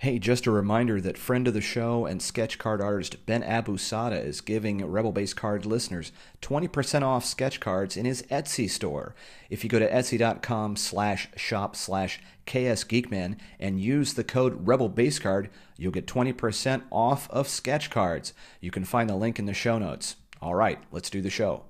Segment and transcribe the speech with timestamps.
[0.00, 4.24] Hey, just a reminder that friend of the show and sketch card artist Ben Abusada
[4.24, 6.10] is giving Rebel Base Card listeners
[6.40, 9.14] 20% off sketch cards in his Etsy store.
[9.50, 15.18] If you go to etsy.com slash shop slash ksgeekman and use the code Rebel Base
[15.18, 18.32] Card, you'll get 20% off of sketch cards.
[18.62, 20.16] You can find the link in the show notes.
[20.40, 21.64] All right, let's do the show.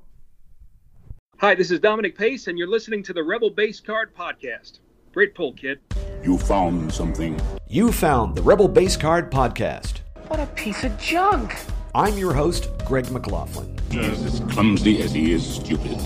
[1.38, 4.78] Hi, this is Dominic Pace, and you're listening to the Rebel Base Card Podcast.
[5.12, 5.80] Great pull, kid.
[6.22, 7.40] You found something.
[7.68, 9.98] You found the Rebel Base Card Podcast.
[10.28, 11.56] What a piece of junk.
[11.94, 13.76] I'm your host, Greg McLaughlin.
[13.90, 15.98] Just as clumsy as he is stupid.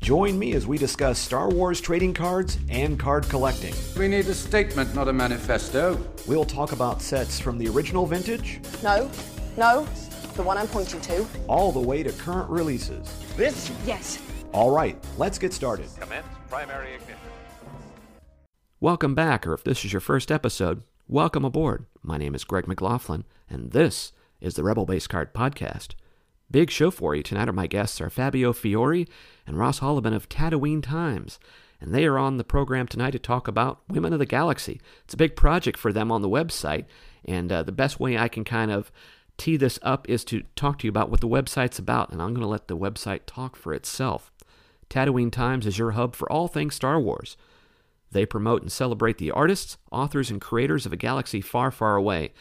[0.00, 3.74] Join me as we discuss Star Wars trading cards and card collecting.
[3.98, 6.00] We need a statement, not a manifesto.
[6.26, 9.10] We'll talk about sets from the original vintage No,
[9.58, 9.84] no,
[10.36, 11.26] the one I'm pointing to.
[11.48, 13.12] all the way to current releases.
[13.36, 13.70] This?
[13.84, 14.18] Yes.
[14.52, 15.88] All right, let's get started.
[16.00, 17.16] Commence primary ignition.
[18.82, 21.84] Welcome back, or if this is your first episode, welcome aboard.
[22.02, 25.88] My name is Greg McLaughlin, and this is the Rebel Base Card Podcast.
[26.50, 27.50] Big show for you tonight.
[27.50, 29.06] Are my guests are Fabio Fiori
[29.46, 31.38] and Ross Hollebon of Tatooine Times,
[31.78, 34.80] and they are on the program tonight to talk about Women of the Galaxy.
[35.04, 36.86] It's a big project for them on the website,
[37.26, 38.90] and uh, the best way I can kind of
[39.36, 42.30] tee this up is to talk to you about what the website's about, and I'm
[42.30, 44.32] going to let the website talk for itself.
[44.88, 47.36] Tatooine Times is your hub for all things Star Wars.
[48.12, 52.32] They promote and celebrate the artists, authors, and creators of a galaxy far, far away.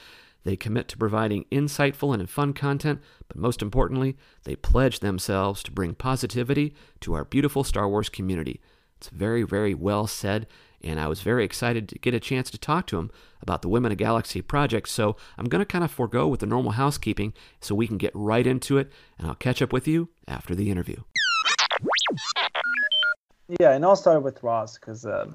[0.43, 5.71] They commit to providing insightful and fun content, but most importantly, they pledge themselves to
[5.71, 8.61] bring positivity to our beautiful Star Wars community.
[8.97, 10.47] It's very, very well said,
[10.81, 13.11] and I was very excited to get a chance to talk to them
[13.41, 14.89] about the Women of Galaxy project.
[14.89, 18.11] So I'm going to kind of forego with the normal housekeeping so we can get
[18.13, 21.03] right into it, and I'll catch up with you after the interview.
[23.59, 25.27] Yeah, and I'll start with Ross because uh,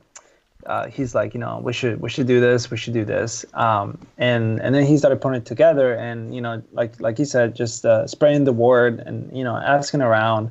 [0.66, 3.44] uh, he's like, you know, we should we should do this, we should do this,
[3.54, 7.24] um, and and then he started putting it together, and you know, like like he
[7.24, 10.50] said, just uh, spreading the word and you know, asking around,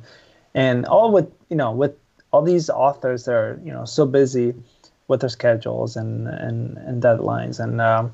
[0.54, 1.96] and all with you know with
[2.32, 4.54] all these authors that are you know so busy
[5.08, 8.12] with their schedules and and and deadlines, and um,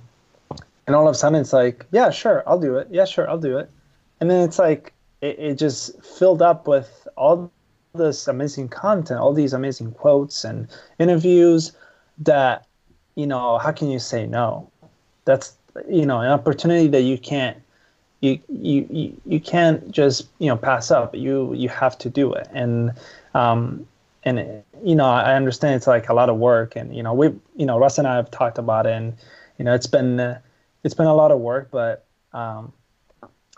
[0.86, 3.38] and all of a sudden it's like, yeah, sure, I'll do it, yeah, sure, I'll
[3.38, 3.70] do it,
[4.20, 7.52] and then it's like it, it just filled up with all
[7.94, 10.68] this amazing content, all these amazing quotes and
[10.98, 11.72] interviews
[12.20, 12.66] that,
[13.14, 14.70] you know, how can you say no?
[15.24, 15.54] That's,
[15.88, 17.56] you know, an opportunity that you can't,
[18.20, 21.14] you, you, you, can't just, you know, pass up.
[21.14, 22.48] You, you have to do it.
[22.52, 22.92] And,
[23.34, 23.86] um,
[24.24, 27.28] and, you know, I understand it's like a lot of work and, you know, we,
[27.56, 29.14] you know, Russ and I have talked about it and,
[29.58, 30.40] you know, it's been, uh,
[30.84, 32.72] it's been a lot of work, but, um,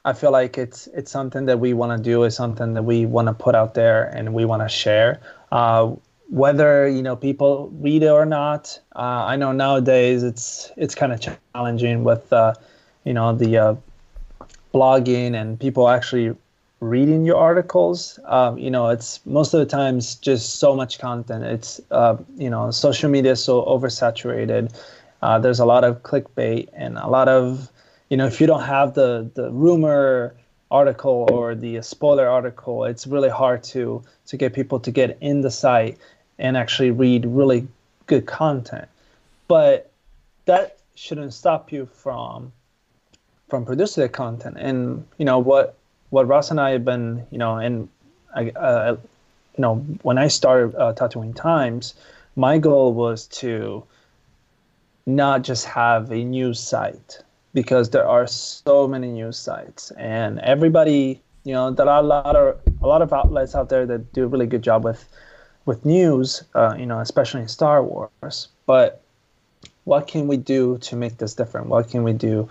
[0.04, 2.24] I feel like it's it's something that we want to do.
[2.24, 5.20] It's something that we want to put out there and we want to share.
[5.52, 5.92] Uh,
[6.32, 11.12] whether you know people read it or not, uh, I know nowadays it's it's kind
[11.12, 12.54] of challenging with uh,
[13.04, 13.74] you know the uh,
[14.72, 16.34] blogging and people actually
[16.80, 18.18] reading your articles.
[18.24, 21.44] Um, you know, it's most of the times just so much content.
[21.44, 24.74] It's uh, you know social media is so oversaturated.
[25.20, 27.70] Uh, there's a lot of clickbait and a lot of
[28.08, 30.34] you know if you don't have the the rumor
[30.70, 35.42] article or the spoiler article it's really hard to to get people to get in
[35.42, 35.98] the site
[36.38, 37.66] and actually read really
[38.06, 38.88] good content.
[39.48, 39.90] But
[40.46, 42.52] that shouldn't stop you from
[43.48, 44.56] from producing the content.
[44.58, 45.76] And you know what
[46.10, 47.88] what Ross and I have been you know and
[48.34, 48.96] I uh,
[49.56, 51.94] you know when I started uh, Tatooine Times
[52.36, 53.84] my goal was to
[55.04, 57.22] not just have a news site
[57.52, 59.90] because there are so many news sites.
[59.92, 63.84] And everybody you know there are a lot of a lot of outlets out there
[63.86, 65.08] that do a really good job with
[65.64, 68.48] with news uh, you know especially in star wars.
[68.66, 69.02] But
[69.84, 71.66] what can we do to make this different?
[71.66, 72.48] What can we do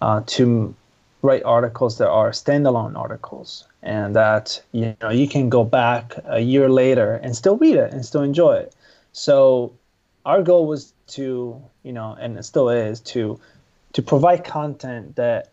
[0.00, 0.74] uh, to
[1.22, 6.40] write articles that are standalone articles and that you know you can go back a
[6.40, 8.74] year later and still read it and still enjoy it?
[9.12, 9.72] So
[10.24, 13.40] our goal was to you know and it still is to
[13.94, 15.52] to provide content that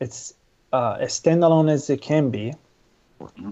[0.00, 0.34] it's
[0.72, 2.54] uh, as standalone as it can be,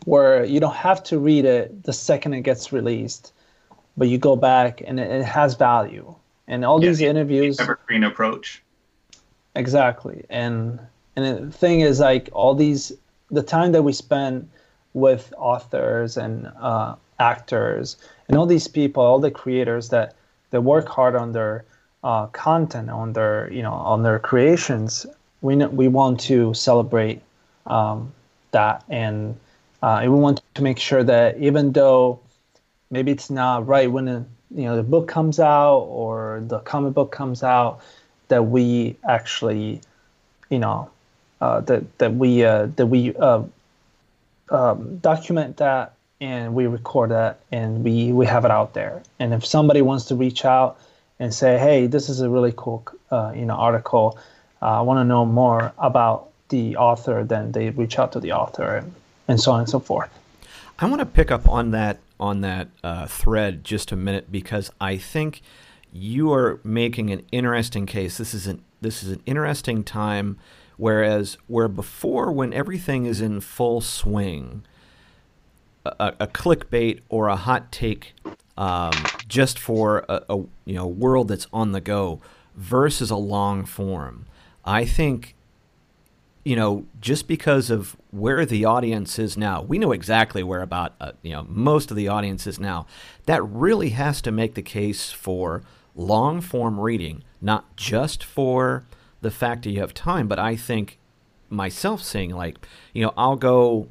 [0.05, 3.33] where you don't have to read it the second it gets released,
[3.97, 6.15] but you go back and it, it has value.
[6.49, 8.63] And all Yeah, these the- the interviews, evergreen approach.
[9.55, 10.25] exactly.
[10.31, 10.81] And
[11.17, 12.91] and the thing is, like all these,
[13.31, 14.49] the time that we spend
[14.95, 17.97] with authors and uh, actors
[18.29, 20.15] and all these people, all the creators that
[20.51, 21.65] that work hard on their
[22.03, 25.07] uh, content, on their you know on their creations,
[25.43, 27.21] we we want to celebrate
[27.67, 28.13] um,
[28.53, 29.37] that, and
[29.83, 32.21] uh, and we want to make sure that even though
[32.91, 34.25] maybe it's not right when the
[34.55, 37.81] you know the book comes out or the comic book comes out,
[38.29, 39.81] that we actually,
[40.51, 40.91] you know,
[41.41, 43.43] uh, that that we uh, that we uh,
[44.51, 49.03] um, document that and we record that and we we have it out there.
[49.19, 50.79] And if somebody wants to reach out
[51.19, 54.19] and say, hey, this is a really cool uh, you know article,
[54.61, 58.33] uh, I want to know more about the author, then they reach out to the
[58.33, 58.95] author and,
[59.33, 60.11] and so on and so forth.
[60.79, 64.71] I want to pick up on that on that uh, thread just a minute because
[64.81, 65.43] I think
[65.93, 68.19] you are making an interesting case.
[68.19, 70.39] This is an this is an interesting time,
[70.77, 74.65] whereas where before when everything is in full swing,
[75.85, 78.15] a, a clickbait or a hot take
[78.59, 78.93] um,
[79.27, 82.21] just for a, a you know world that's on the go
[82.55, 84.27] versus a long form.
[84.65, 85.35] I think
[86.45, 90.95] you know, just because of where the audience is now, we know exactly where about
[91.01, 92.87] uh, you know most of the audience is now.
[93.27, 95.63] That really has to make the case for
[95.95, 98.85] long form reading, not just for
[99.21, 100.99] the fact that you have time, but I think
[101.49, 102.57] myself saying like,
[102.93, 103.89] you know, I'll go,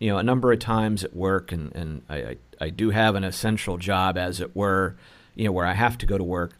[0.00, 3.14] you know, a number of times at work, and and I I, I do have
[3.14, 4.96] an essential job, as it were,
[5.36, 6.54] you know, where I have to go to work,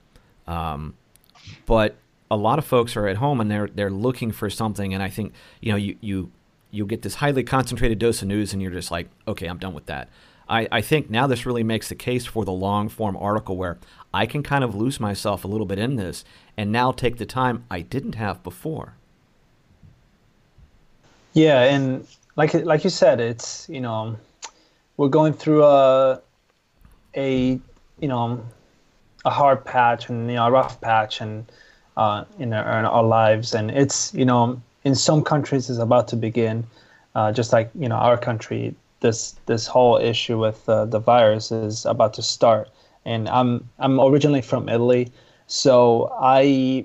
[0.46, 0.94] um,
[1.66, 1.96] but
[2.32, 5.10] a lot of folks are at home and they're they're looking for something, and I
[5.10, 6.32] think you know you you
[6.70, 9.74] you get this highly concentrated dose of news, and you're just like, okay, I'm done
[9.74, 10.08] with that.
[10.48, 13.78] I, I think now this really makes the case for the long form article where
[14.14, 16.24] I can kind of lose myself a little bit in this
[16.56, 18.94] and now take the time I didn't have before.
[21.34, 22.06] Yeah, and
[22.36, 24.16] like like you said, it's you know
[24.96, 26.22] we're going through a
[27.14, 27.60] a
[28.00, 28.42] you know
[29.26, 31.44] a hard patch and you know a rough patch and
[31.96, 33.54] uh, in, our, in our lives.
[33.54, 36.64] And it's, you know, in some countries is about to begin,
[37.14, 41.52] uh, just like, you know, our country, this, this whole issue with uh, the virus
[41.52, 42.68] is about to start.
[43.04, 45.10] And I'm, I'm originally from Italy.
[45.46, 46.84] So I,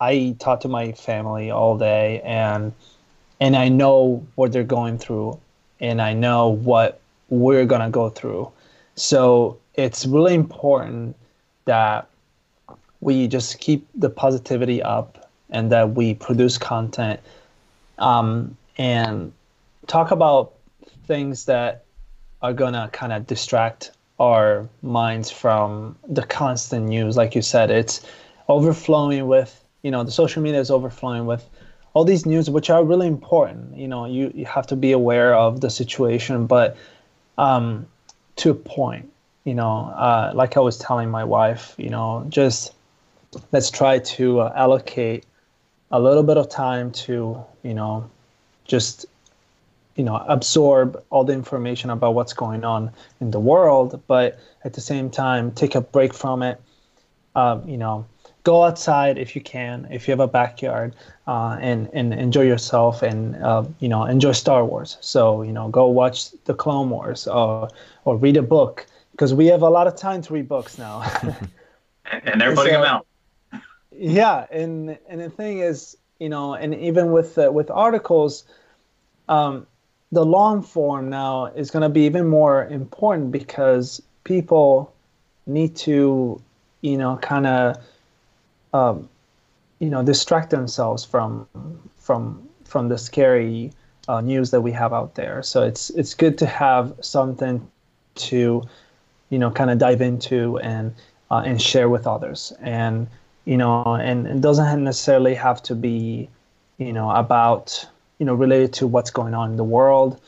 [0.00, 2.72] I talk to my family all day and,
[3.40, 5.38] and I know what they're going through
[5.80, 8.50] and I know what we're going to go through.
[8.94, 11.16] So it's really important
[11.64, 12.08] that
[13.02, 17.20] we just keep the positivity up and that we produce content
[17.98, 19.32] um, and
[19.86, 20.52] talk about
[21.06, 21.84] things that
[22.40, 27.16] are going to kind of distract our minds from the constant news.
[27.16, 28.00] Like you said it's
[28.48, 31.48] overflowing with you know the social media is overflowing with
[31.94, 33.76] all these news which are really important.
[33.76, 36.76] You know you, you have to be aware of the situation but
[37.36, 37.86] um,
[38.36, 39.10] to a point
[39.44, 42.72] you know uh, like i was telling my wife you know just
[43.52, 45.24] let's try to uh, allocate
[45.90, 48.10] a little bit of time to you know
[48.64, 49.06] just
[49.96, 52.90] you know absorb all the information about what's going on
[53.20, 56.60] in the world but at the same time take a break from it.
[57.34, 58.04] Um, you know
[58.44, 60.94] go outside if you can if you have a backyard
[61.26, 64.98] uh, and and enjoy yourself and uh, you know enjoy star wars.
[65.00, 67.70] So you know go watch the clone wars or
[68.04, 71.10] or read a book because we have a lot of time to read books now.
[72.24, 73.06] And they're putting so, them out
[73.94, 78.44] yeah and and the thing is you know and even with uh, with articles
[79.28, 79.66] um,
[80.10, 84.92] the long form now is going to be even more important because people
[85.46, 86.40] need to
[86.80, 87.76] you know kind of
[88.72, 89.08] um,
[89.78, 91.46] you know distract themselves from
[91.96, 93.72] from from the scary
[94.08, 95.42] uh, news that we have out there.
[95.42, 97.66] So it's it's good to have something
[98.14, 98.62] to
[99.30, 100.94] you know kind of dive into and
[101.30, 102.52] uh, and share with others.
[102.60, 103.08] And
[103.44, 106.28] you know, and it doesn't necessarily have to be,
[106.78, 107.86] you know, about,
[108.18, 110.20] you know, related to what's going on in the world,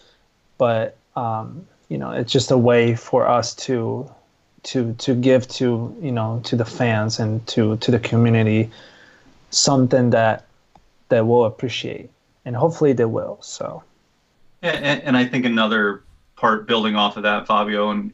[0.59, 4.11] but, um, you know, it's just a way for us to,
[4.64, 8.71] to, to give to, you know, to the fans and to, to the community
[9.50, 10.44] something that,
[11.09, 12.11] that will appreciate
[12.44, 13.38] and hopefully they will.
[13.42, 13.83] So.
[14.62, 16.02] And, and I think another
[16.37, 18.12] part building off of that, Fabio and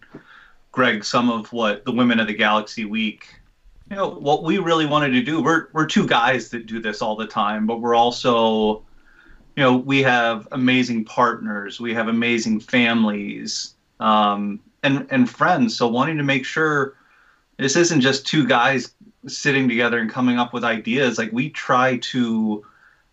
[0.73, 3.39] Greg, some of what the Women of the Galaxy Week
[3.90, 7.02] you know what we really wanted to do we're we're two guys that do this
[7.02, 8.82] all the time but we're also
[9.56, 15.76] you know we have amazing partners we have amazing families um, and and friends.
[15.76, 16.94] So wanting to make sure
[17.59, 18.94] this isn't just two guys
[19.26, 21.18] sitting together and coming up with ideas.
[21.18, 22.64] Like we try to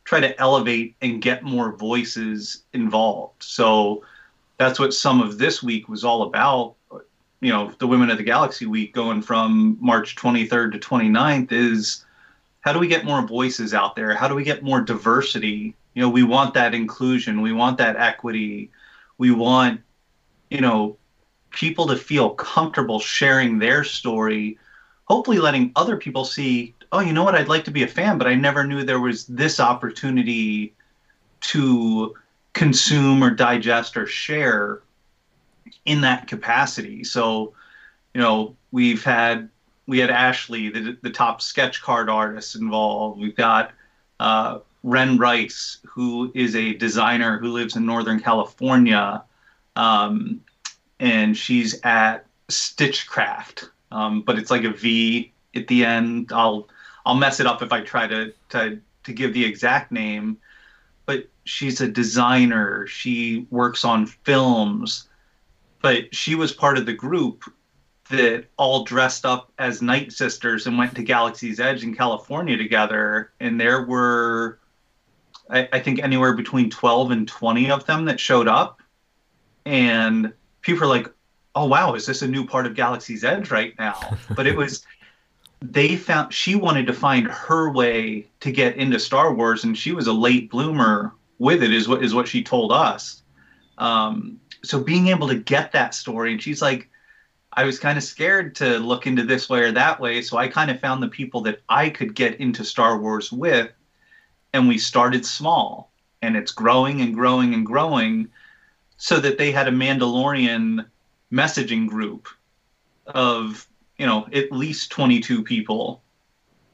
[0.05, 3.43] try to elevate and get more voices involved.
[3.43, 4.05] So
[4.57, 6.75] that's what some of this week was all about
[7.41, 12.05] you know the women of the galaxy week going from march 23rd to 29th is
[12.61, 14.13] how do we get more voices out there?
[14.13, 15.73] How do we get more diversity?
[15.93, 17.41] You know we want that inclusion.
[17.41, 18.71] We want that equity.
[19.17, 19.79] We want
[20.49, 20.97] you know
[21.51, 24.59] people to feel comfortable sharing their story
[25.05, 27.35] hopefully letting other people see oh, you know what?
[27.35, 30.73] I'd like to be a fan, but I never knew there was this opportunity
[31.41, 32.15] to
[32.53, 34.81] consume or digest or share
[35.87, 37.03] in that capacity.
[37.03, 37.53] So,
[38.13, 39.49] you know, we've had
[39.87, 43.19] we had Ashley, the, the top sketch card artist involved.
[43.19, 43.71] We've got
[44.19, 49.23] uh, Ren Rice, who is a designer who lives in Northern California,
[49.77, 50.41] um,
[50.99, 56.31] and she's at Stitchcraft, um, but it's like a V at the end.
[56.33, 56.67] I'll
[57.05, 60.37] I'll mess it up if I try to to to give the exact name,
[61.05, 62.85] but she's a designer.
[62.87, 65.07] She works on films,
[65.81, 67.43] but she was part of the group
[68.09, 73.31] that all dressed up as night sisters and went to Galaxy's Edge in California together.
[73.39, 74.59] And there were,
[75.49, 78.81] I, I, think, anywhere between 12 and 20 of them that showed up.
[79.65, 80.31] And
[80.61, 81.11] people are like,
[81.55, 84.17] oh, wow, is this a new part of Galaxy's Edge right now?
[84.35, 84.85] but it was,
[85.61, 89.65] they found, she wanted to find her way to get into Star Wars.
[89.65, 93.21] And she was a late bloomer with it, is what, is what she told us.
[93.77, 96.89] Um, so being able to get that story, and she's like,
[97.57, 100.21] I was kind of scared to look into this way or that way.
[100.21, 103.71] So I kind of found the people that I could get into Star Wars with.
[104.53, 105.91] And we started small.
[106.21, 108.29] And it's growing and growing and growing
[108.97, 110.85] so that they had a Mandalorian
[111.31, 112.27] messaging group
[113.07, 116.03] of, you know, at least 22 people,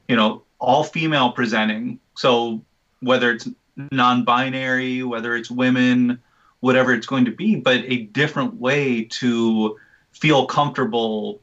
[0.08, 1.98] you know, all female presenting.
[2.14, 2.62] So
[3.00, 3.48] whether it's
[3.90, 6.20] non binary, whether it's women,
[6.64, 9.76] whatever it's going to be, but a different way to
[10.12, 11.42] feel comfortable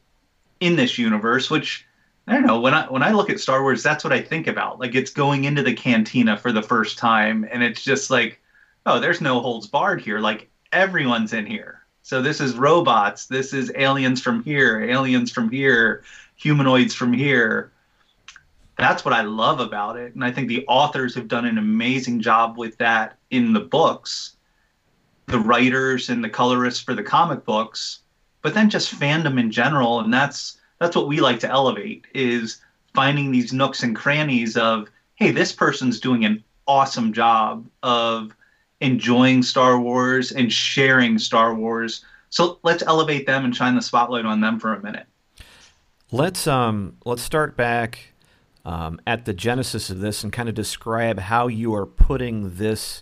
[0.60, 1.86] in this universe, which
[2.26, 4.48] I don't know, when I when I look at Star Wars, that's what I think
[4.48, 4.80] about.
[4.80, 8.42] Like it's going into the cantina for the first time and it's just like,
[8.88, 10.18] oh, there's no holds barred here.
[10.18, 11.86] Like everyone's in here.
[12.02, 16.04] So this is robots, this is aliens from here, aliens from here,
[16.36, 17.72] humanoids from here.
[18.76, 20.16] That's what I love about it.
[20.16, 24.38] And I think the authors have done an amazing job with that in the books.
[25.28, 28.00] The writers and the colorists for the comic books
[28.42, 32.62] but then just fandom in general and that's that's what we like to elevate is
[32.94, 38.36] finding these nooks and crannies of hey this person's doing an awesome job of
[38.82, 42.04] enjoying star wars and sharing star wars.
[42.30, 45.06] So let's elevate them and shine the spotlight on them for a minute.
[46.12, 48.14] Let's um let's start back
[48.66, 53.02] um, at the genesis of this and kind of describe how you are putting this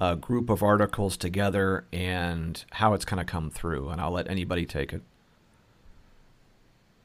[0.00, 3.90] a group of articles together and how it's kind of come through.
[3.90, 5.02] And I'll let anybody take it.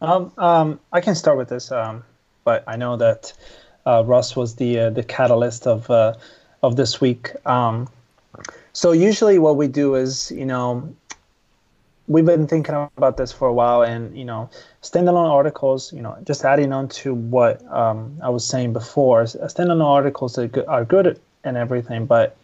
[0.02, 2.04] Um, um, I can start with this, um,
[2.44, 3.34] but I know that
[3.86, 6.14] uh, Russ was the uh, the catalyst of uh,
[6.64, 7.32] of this week.
[7.46, 7.88] Um,
[8.74, 10.94] so usually, what we do is, you know,
[12.08, 14.50] we've been thinking about this for a while, and you know,
[14.84, 19.86] standalone articles, you know, just adding on to what um, I was saying before, standalone
[19.86, 22.36] articles are good, are good and everything, but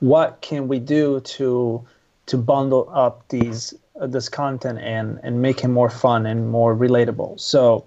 [0.00, 1.84] what can we do to
[2.26, 6.74] to bundle up these uh, this content and and make it more fun and more
[6.74, 7.38] relatable?
[7.38, 7.84] So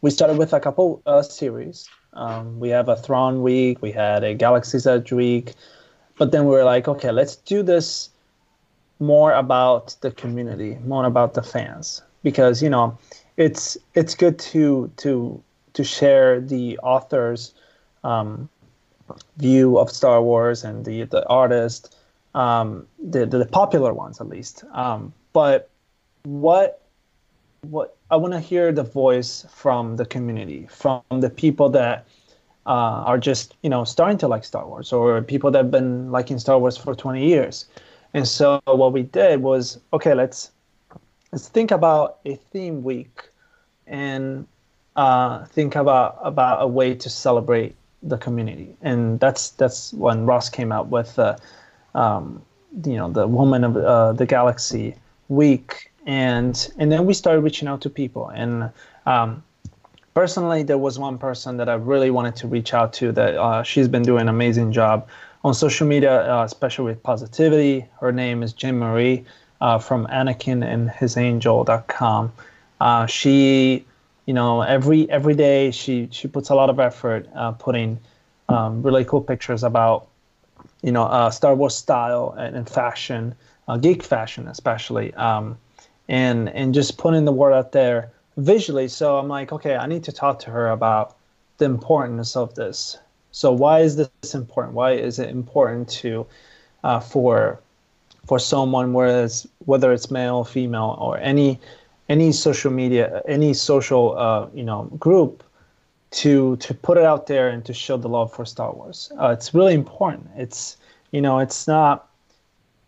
[0.00, 1.88] we started with a couple uh, series.
[2.14, 5.54] Um, we have a Thrawn week we had a galaxy's edge week
[6.18, 8.10] but then we were like okay let's do this
[9.00, 12.96] more about the community more about the fans because you know
[13.36, 17.54] it's it's good to to to share the authors
[18.04, 18.48] um,
[19.36, 21.96] view of Star Wars and the the artist,
[22.34, 24.64] um, the, the, popular ones at least.
[24.72, 25.70] Um, but
[26.24, 26.82] what
[27.62, 32.06] what I want to hear the voice from the community, from the people that
[32.66, 36.10] uh, are just you know starting to like Star Wars, or people that have been
[36.10, 37.66] liking Star Wars for 20 years.
[38.14, 40.50] And so what we did was okay, let's
[41.32, 43.28] let's think about a theme week
[43.86, 44.46] and
[44.96, 50.48] uh, think about about a way to celebrate the community, and that's that's when Ross
[50.48, 51.38] came out with the,
[51.94, 52.42] um,
[52.84, 54.94] you know, the Woman of uh, the Galaxy
[55.28, 58.70] week, and and then we started reaching out to people, and
[59.06, 59.42] um,
[60.14, 63.62] personally, there was one person that I really wanted to reach out to that uh,
[63.62, 65.08] she's been doing an amazing job
[65.44, 67.86] on social media, uh, especially with positivity.
[68.00, 69.24] Her name is Jen Marie
[69.60, 72.32] uh, from Anakin and His Angel.com.
[72.80, 73.84] Uh, she
[74.26, 77.98] you know every every day she she puts a lot of effort uh, putting
[78.48, 80.06] um, really cool pictures about
[80.82, 83.34] you know uh, Star Wars style and, and fashion,
[83.68, 85.58] uh, geek fashion especially, um,
[86.08, 88.88] and and just putting the word out there visually.
[88.88, 91.16] So I'm like, okay, I need to talk to her about
[91.58, 92.98] the importance of this.
[93.32, 94.74] So why is this important?
[94.74, 96.26] Why is it important to
[96.84, 97.60] uh, for
[98.26, 101.58] for someone, whereas whether it's male, female, or any
[102.08, 105.42] any social media, any social uh, you know group,
[106.12, 109.10] to to put it out there and to show the love for Star Wars.
[109.20, 110.28] Uh, it's really important.
[110.36, 110.76] It's
[111.10, 112.08] you know it's not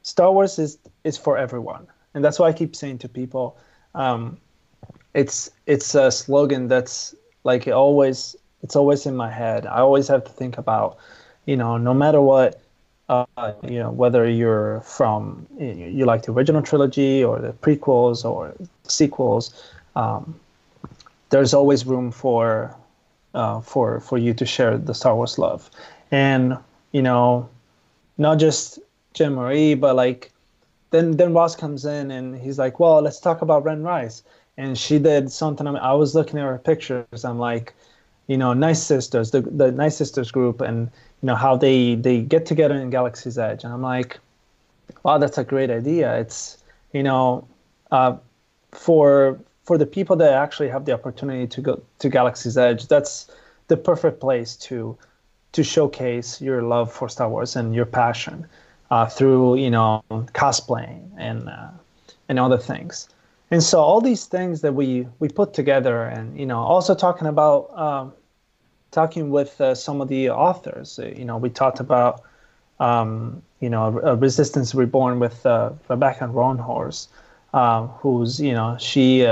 [0.03, 3.57] Star Wars is is for everyone, and that's why I keep saying to people,
[3.95, 4.39] um,
[5.15, 9.67] it's it's a slogan that's like always it's always in my head.
[9.67, 10.97] I always have to think about,
[11.45, 12.61] you know, no matter what,
[13.37, 18.55] uh, you know, whether you're from you like the original trilogy or the prequels or
[18.85, 19.45] sequels,
[19.97, 20.35] um,
[21.31, 22.75] there's always room for
[23.35, 25.71] uh, for for you to share the Star Wars love,
[26.11, 26.57] and
[26.93, 27.49] you know,
[28.19, 28.79] not just
[29.15, 30.33] Jen Marie, but like
[30.91, 34.23] then then Ross comes in and he's like, well, let's talk about Ren Rice,
[34.57, 35.67] and she did something.
[35.67, 37.25] I, mean, I was looking at her pictures.
[37.25, 37.75] I'm like,
[38.27, 40.91] you know, Night Sisters, the the Night Sisters group, and
[41.23, 44.19] you know how they they get together in Galaxy's Edge, and I'm like,
[45.03, 46.19] wow, that's a great idea.
[46.19, 46.63] It's
[46.93, 47.47] you know,
[47.91, 48.17] uh,
[48.73, 53.31] for for the people that actually have the opportunity to go to Galaxy's Edge, that's
[53.69, 54.97] the perfect place to
[55.53, 58.47] to showcase your love for Star Wars and your passion
[58.91, 61.69] uh, through you know cosplaying and uh,
[62.29, 63.09] and other things.
[63.51, 67.27] And so all these things that we we put together, and you know, also talking
[67.27, 68.13] about um,
[68.91, 70.99] talking with uh, some of the authors.
[70.99, 72.23] Uh, you know, we talked about
[72.81, 77.09] um, you know a Resistance Reborn with uh, Rebecca Roanhorse,
[77.53, 79.27] uh, who's you know she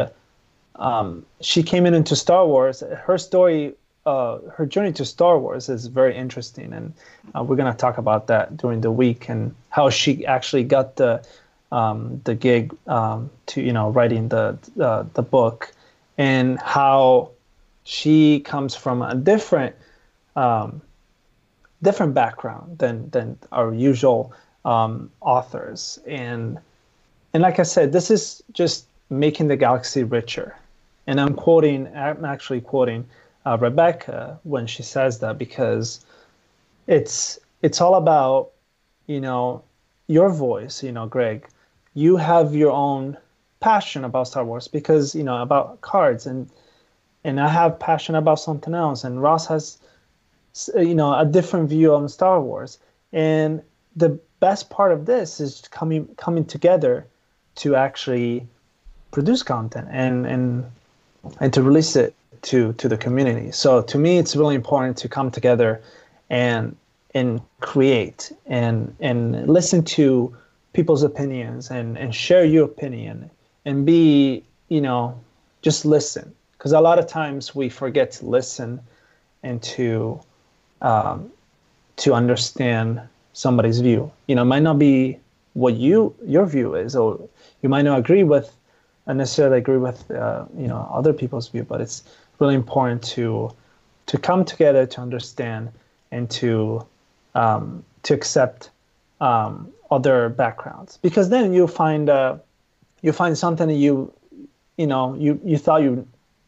[0.77, 2.81] um, she came in into Star Wars.
[2.81, 3.75] Her story,
[4.07, 6.93] uh, her journey to Star Wars is very interesting, and
[7.35, 11.25] uh, we're gonna talk about that during the week and how she actually got the
[11.73, 15.73] um, the gig um, to you know writing the uh, the book,
[16.19, 17.31] and how
[17.85, 19.75] she comes from a different
[20.37, 20.81] um,
[21.83, 24.33] different background than than our usual
[24.65, 26.59] um, authors, and
[27.35, 30.55] and like I said, this is just making the galaxy richer
[31.07, 33.07] and I'm quoting, I'm actually quoting
[33.45, 36.05] uh, Rebecca when she says that because
[36.87, 38.51] it's it's all about
[39.07, 39.63] you know
[40.07, 40.83] your voice.
[40.83, 41.47] You know, Greg,
[41.95, 43.17] you have your own
[43.61, 46.49] passion about Star Wars because you know about cards and
[47.25, 49.79] and I have passion about something else and Ross has
[50.77, 52.79] you know a different view on Star Wars
[53.13, 53.63] and
[53.95, 57.07] the best part of this is coming coming together
[57.57, 58.47] to actually
[59.13, 60.65] produce content and and
[61.41, 63.53] and to release it to to the community.
[63.53, 65.81] So to me, it's really important to come together
[66.31, 66.77] and
[67.15, 70.37] and create and and listen to
[70.73, 73.31] people's opinions and and share your opinion
[73.65, 75.19] and be you know
[75.63, 78.81] just listen because a lot of times we forget to listen
[79.43, 80.21] and to
[80.81, 81.31] um,
[81.97, 83.01] to understand
[83.33, 84.11] somebody's view.
[84.27, 85.19] You know, might not be
[85.55, 87.29] what you your view is, or
[87.63, 88.55] you might not agree with
[89.07, 92.05] I necessarily agree with uh, you know other people's view, but it's
[92.39, 93.51] really important to
[94.07, 95.71] to come together to understand
[96.11, 96.87] and to
[97.35, 98.71] um, to accept
[99.23, 102.37] um, other backgrounds because then you find uh,
[103.03, 104.13] you find something that you
[104.77, 106.07] you know you you thought you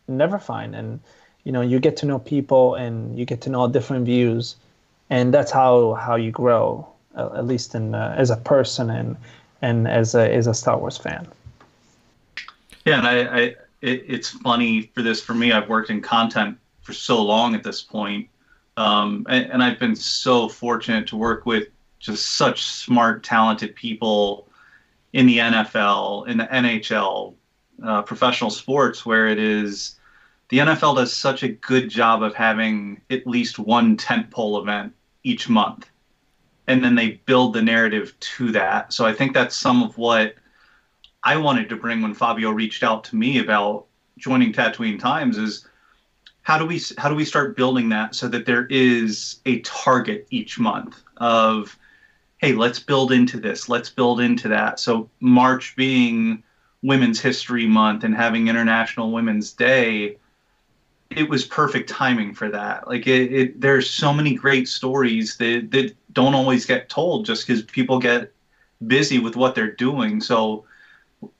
[0.08, 1.00] never find and
[1.44, 4.56] you know you get to know people and you get to know different views
[5.08, 9.16] and that's how how you grow uh, at least in uh, as a person and
[9.62, 11.26] and as a as a Star Wars fan.
[12.84, 13.40] Yeah, and I, I
[13.82, 15.52] it, it's funny for this for me.
[15.52, 18.28] I've worked in content for so long at this point,
[18.76, 21.68] um, and, and I've been so fortunate to work with
[22.04, 24.46] just such smart, talented people
[25.14, 27.34] in the NFL, in the NHL,
[27.82, 29.98] uh, professional sports, where it is
[30.50, 35.48] the NFL does such a good job of having at least one tentpole event each
[35.48, 35.88] month,
[36.66, 38.92] and then they build the narrative to that.
[38.92, 40.34] So I think that's some of what
[41.22, 43.86] I wanted to bring when Fabio reached out to me about
[44.18, 45.66] joining Tatooine Times is
[46.42, 50.26] how do we how do we start building that so that there is a target
[50.28, 51.78] each month of
[52.44, 56.42] hey let's build into this let's build into that so march being
[56.82, 60.16] women's history month and having international women's day
[61.10, 65.70] it was perfect timing for that like it, it there's so many great stories that,
[65.70, 68.30] that don't always get told just because people get
[68.86, 70.64] busy with what they're doing so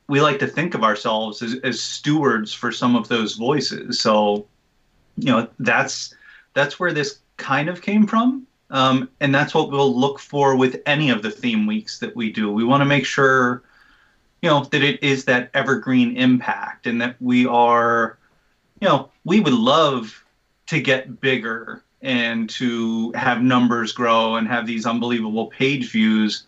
[0.07, 4.01] we like to think of ourselves as, as stewards for some of those voices.
[4.01, 4.47] So,
[5.17, 6.15] you know, that's
[6.53, 8.47] that's where this kind of came from.
[8.75, 12.33] Um, and that's what we'll look for with any of the theme weeks that we
[12.33, 12.53] do.
[12.53, 13.63] We want to make sure,
[14.43, 18.19] you know, that it is that evergreen impact and that we are,
[18.81, 20.25] you know, we would love
[20.67, 26.45] to get bigger and to have numbers grow and have these unbelievable page views.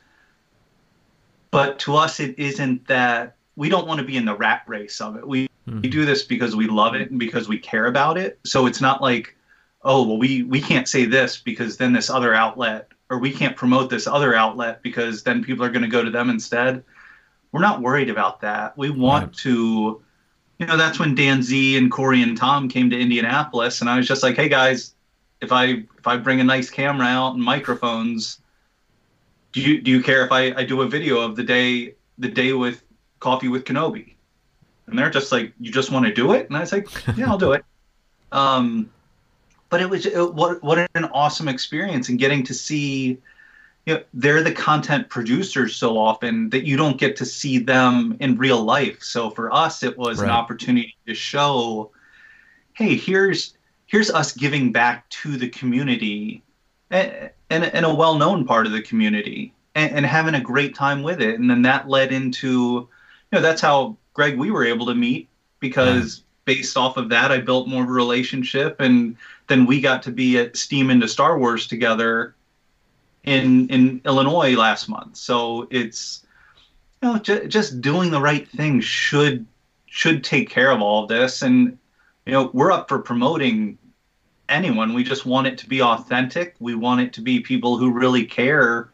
[1.52, 5.00] But to us, it isn't that we don't want to be in the rat race
[5.00, 5.28] of it.
[5.28, 5.82] We, mm-hmm.
[5.82, 8.40] we do this because we love it and because we care about it.
[8.44, 9.35] So it's not like
[9.86, 13.56] oh well we we can't say this because then this other outlet or we can't
[13.56, 16.82] promote this other outlet because then people are going to go to them instead.
[17.52, 18.76] We're not worried about that.
[18.76, 19.36] We want right.
[19.38, 20.02] to,
[20.58, 23.96] you know, that's when Dan Z and Corey and Tom came to Indianapolis, and I
[23.96, 24.94] was just like, hey guys,
[25.40, 28.40] if I if I bring a nice camera out and microphones,
[29.52, 32.28] do you do you care if I, I do a video of the day the
[32.28, 32.82] day with
[33.20, 34.14] coffee with Kenobi?
[34.86, 36.46] And they're just like, you just want to do it?
[36.48, 37.64] And I was like, yeah, I'll do it.
[38.32, 38.90] Um,
[39.68, 43.18] but it was it, what what an awesome experience and getting to see
[43.86, 48.16] you know, they're the content producers so often that you don't get to see them
[48.18, 49.02] in real life.
[49.02, 50.24] So for us, it was right.
[50.24, 51.92] an opportunity to show,
[52.74, 56.42] hey, here's here's us giving back to the community
[56.90, 61.04] and, and, and a well-known part of the community and, and, having a great time
[61.04, 61.38] with it.
[61.38, 62.88] And then that led into, you
[63.30, 65.28] know, that's how Greg we were able to meet
[65.60, 69.16] because based off of that, I built more of a relationship, and
[69.48, 72.34] then we got to be at Steam into Star Wars together
[73.24, 75.16] in in Illinois last month.
[75.16, 76.24] So it's
[77.02, 79.46] you know j- just doing the right thing should
[79.86, 81.78] should take care of all of this, and
[82.24, 83.78] you know we're up for promoting
[84.48, 84.94] anyone.
[84.94, 86.54] We just want it to be authentic.
[86.60, 88.90] We want it to be people who really care,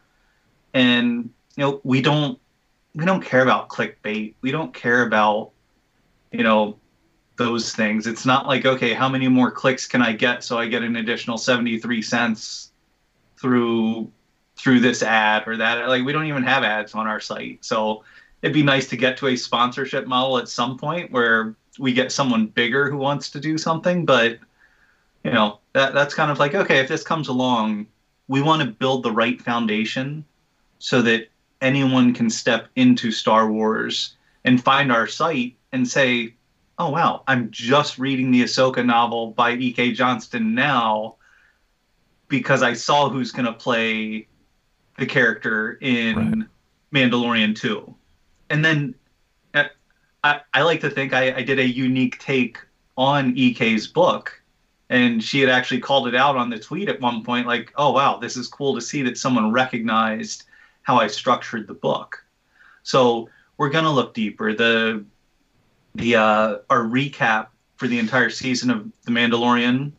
[0.73, 2.39] and you know we don't
[2.95, 4.33] we don't care about clickbait.
[4.41, 5.51] We don't care about
[6.31, 6.77] you know
[7.35, 8.07] those things.
[8.07, 10.95] It's not like, okay, how many more clicks can I get so I get an
[10.95, 12.71] additional 73 cents
[13.37, 14.11] through
[14.55, 15.87] through this ad or that.
[15.87, 17.65] Like we don't even have ads on our site.
[17.65, 18.03] So
[18.41, 22.11] it'd be nice to get to a sponsorship model at some point where we get
[22.11, 24.37] someone bigger who wants to do something, but
[25.23, 27.87] you know, that that's kind of like, okay, if this comes along,
[28.27, 30.23] we want to build the right foundation
[30.79, 31.29] so that
[31.61, 36.35] anyone can step into Star Wars and find our site and say,
[36.79, 39.93] oh wow, I'm just reading the Ahsoka novel by E.K.
[39.93, 41.15] Johnston now
[42.27, 44.27] because I saw who's going to play
[44.97, 46.47] the character in right.
[47.11, 47.93] Mandalorian 2.
[48.49, 48.95] And then
[49.53, 49.65] uh,
[50.23, 52.57] I, I like to think I, I did a unique take
[52.97, 54.39] on EK's book.
[54.89, 57.91] And she had actually called it out on the tweet at one point, like, oh,
[57.91, 60.43] wow, this is cool to see that someone recognized
[60.83, 62.23] how I structured the book.
[62.83, 64.53] So we're going to look deeper.
[64.53, 65.03] The
[65.95, 69.91] the uh, our recap for the entire season of The Mandalorian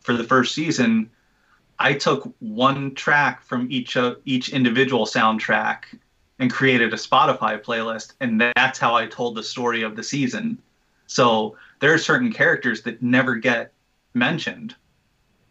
[0.00, 1.10] for the first season,
[1.78, 5.84] I took one track from each of each individual soundtrack
[6.38, 10.60] and created a Spotify playlist, and that's how I told the story of the season.
[11.06, 13.72] So there are certain characters that never get
[14.14, 14.74] mentioned,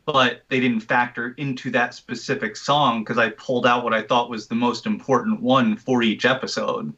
[0.05, 4.29] but they didn't factor into that specific song because I pulled out what I thought
[4.29, 6.93] was the most important one for each episode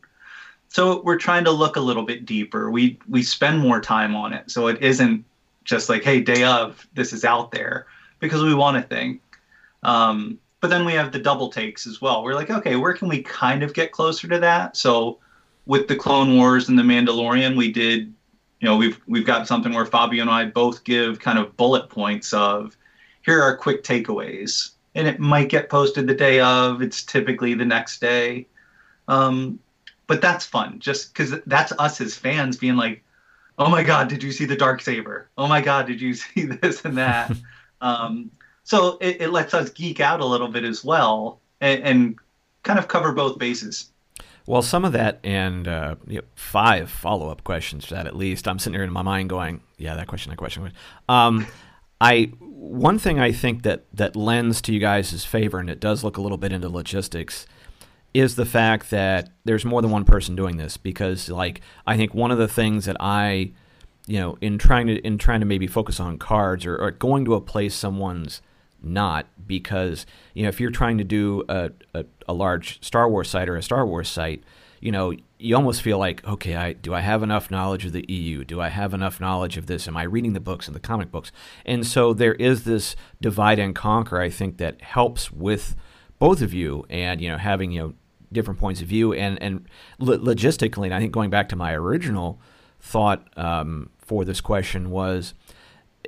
[0.73, 2.71] so we're trying to look a little bit deeper.
[2.71, 5.23] We we spend more time on it, so it isn't
[5.65, 7.85] just like, hey, day of, this is out there,
[8.19, 9.21] because we want to think.
[9.83, 12.23] Um, but then we have the double takes as well.
[12.23, 14.75] We're like, okay, where can we kind of get closer to that?
[14.75, 15.19] So
[15.67, 18.11] with the Clone Wars and the Mandalorian, we did,
[18.59, 21.87] you know, we've we've got something where Fabio and I both give kind of bullet
[21.87, 22.75] points of
[23.21, 26.81] here are quick takeaways, and it might get posted the day of.
[26.81, 28.47] It's typically the next day.
[29.07, 29.59] Um,
[30.07, 33.03] but that's fun just because that's us as fans being like
[33.57, 36.45] oh my god did you see the dark saber oh my god did you see
[36.45, 37.31] this and that
[37.81, 38.31] um,
[38.63, 42.15] so it, it, lets us geek out a little bit as well and, and
[42.63, 43.91] kind of cover both bases
[44.45, 48.15] well, some of that and uh, you know, five follow up questions to that at
[48.15, 48.47] least.
[48.47, 50.71] I'm sitting here in my mind going, yeah, that question, that question.
[51.07, 51.47] Um,
[52.01, 56.03] I one thing I think that that lends to you guys' favor, and it does
[56.03, 57.45] look a little bit into logistics,
[58.13, 62.13] is the fact that there's more than one person doing this because like I think
[62.13, 63.51] one of the things that I
[64.05, 67.25] you know in trying to in trying to maybe focus on cards or, or going
[67.25, 68.41] to a place someone's
[68.81, 73.29] not because you know if you're trying to do a, a, a, large Star Wars
[73.29, 74.43] site or a Star Wars site
[74.81, 78.05] you know you almost feel like okay I do I have enough knowledge of the
[78.09, 79.87] EU do I have enough knowledge of this?
[79.87, 81.31] Am I reading the books and the comic books?
[81.65, 85.75] And so there is this divide and conquer I think that helps with
[86.19, 87.93] both of you and you know having you know
[88.33, 89.13] different points of view.
[89.13, 89.65] And and
[89.99, 92.39] logistically and i think going back to my original
[92.79, 95.33] thought um, for this question was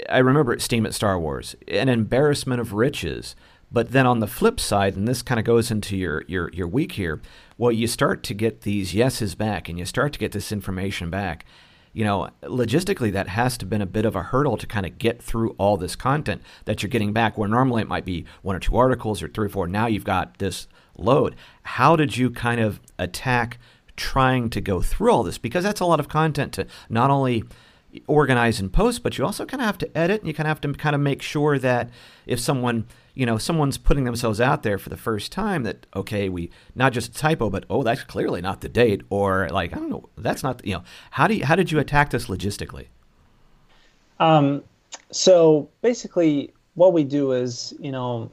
[0.09, 3.35] i remember at steam at star wars an embarrassment of riches.
[3.71, 6.67] But then on the flip side and this kind of goes into your your your
[6.67, 7.21] week here
[7.57, 11.09] well you start to get these yeses back and you start to get this information
[11.09, 11.45] back.
[11.91, 14.85] You know, logistically, that has to have been a bit of a hurdle to kind
[14.85, 18.25] of get through all this content that you're getting back, where normally it might be
[18.41, 19.65] one or two articles or three or four.
[19.65, 21.35] Now you've got this load.
[21.63, 23.57] How did you kind of attack
[23.95, 25.37] trying to go through all this?
[25.37, 27.43] Because that's a lot of content to not only
[28.07, 30.49] organize and post, but you also kind of have to edit and you kind of
[30.49, 31.89] have to kind of make sure that
[32.25, 36.27] if someone, you know, someone's putting themselves out there for the first time that, okay,
[36.27, 39.79] we not just a typo, but oh, that's clearly not the date or like, I
[39.79, 42.87] don't know, that's not, you know, how do you, how did you attack this logistically?
[44.19, 44.63] Um,
[45.11, 48.31] so basically what we do is, you know,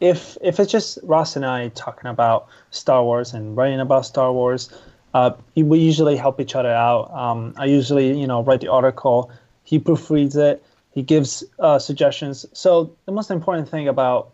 [0.00, 4.32] if, if it's just Ross and I talking about Star Wars and writing about Star
[4.32, 4.70] Wars,
[5.12, 7.12] uh, we usually help each other out.
[7.12, 9.30] Um, I usually, you know, write the article.
[9.64, 10.64] He proofreads it.
[10.92, 12.46] He gives uh, suggestions.
[12.52, 14.30] So the most important thing about,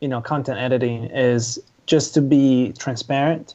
[0.00, 3.54] you know, content editing is just to be transparent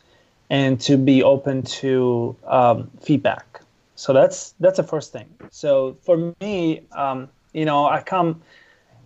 [0.50, 3.62] and to be open to um, feedback.
[3.96, 5.28] So that's that's the first thing.
[5.50, 8.42] So for me, um, you know, I come.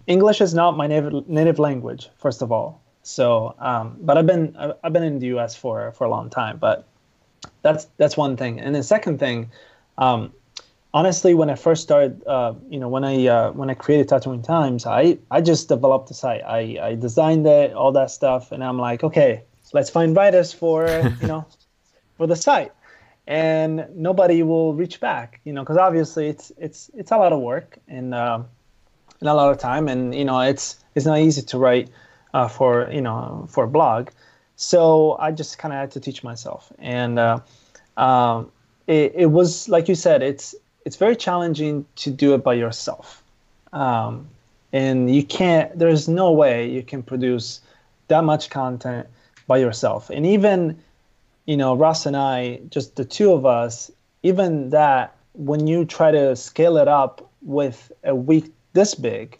[0.10, 2.82] English is not my native native language, first of all.
[3.04, 5.56] So, um, but I've been I've been in the U.S.
[5.56, 6.58] for for a long time.
[6.58, 6.86] But
[7.62, 8.60] that's that's one thing.
[8.60, 9.52] And the second thing,
[10.00, 10.34] um,
[10.96, 14.44] honestly, when I first started, uh, you know, when I uh, when I created Tatooine
[14.44, 16.42] Times, I I just developed the site.
[16.44, 19.44] I I designed it, all that stuff, and I'm like, okay,
[19.74, 20.88] let's find writers for
[21.22, 21.46] you know
[22.18, 22.72] for the site,
[23.28, 27.42] and nobody will reach back, you know, because obviously it's it's it's a lot of
[27.42, 28.42] work and uh,
[29.28, 31.90] a lot of time, and you know, it's it's not easy to write
[32.34, 34.10] uh, for you know for a blog.
[34.56, 37.40] So I just kind of had to teach myself, and uh,
[37.98, 38.52] um,
[38.88, 40.56] it, it, was like you said, it's
[40.86, 43.24] it's very challenging to do it by yourself,
[43.74, 44.28] um,
[44.74, 45.78] and you can't.
[45.78, 47.62] There's no way you can produce
[48.08, 49.08] that much content
[49.48, 50.78] by yourself, and even
[51.46, 53.92] you know Ross and I, just the two of us,
[54.24, 59.38] even that when you try to scale it up with a week this big,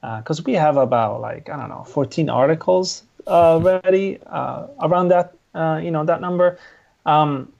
[0.00, 5.34] because uh, we have about like I don't know 14 articles already uh, around that
[5.54, 6.58] uh, you know that number.
[7.06, 7.52] Um,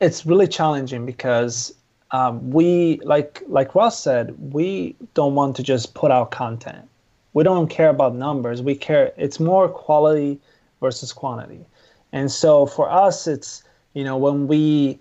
[0.00, 1.74] it's really challenging because
[2.10, 6.88] um, we like like Ross said, we don't want to just put out content.
[7.32, 8.62] We don't care about numbers.
[8.62, 9.12] We care.
[9.16, 10.38] It's more quality
[10.80, 11.66] versus quantity.
[12.12, 13.64] And so for us, it's
[13.94, 14.98] you know when we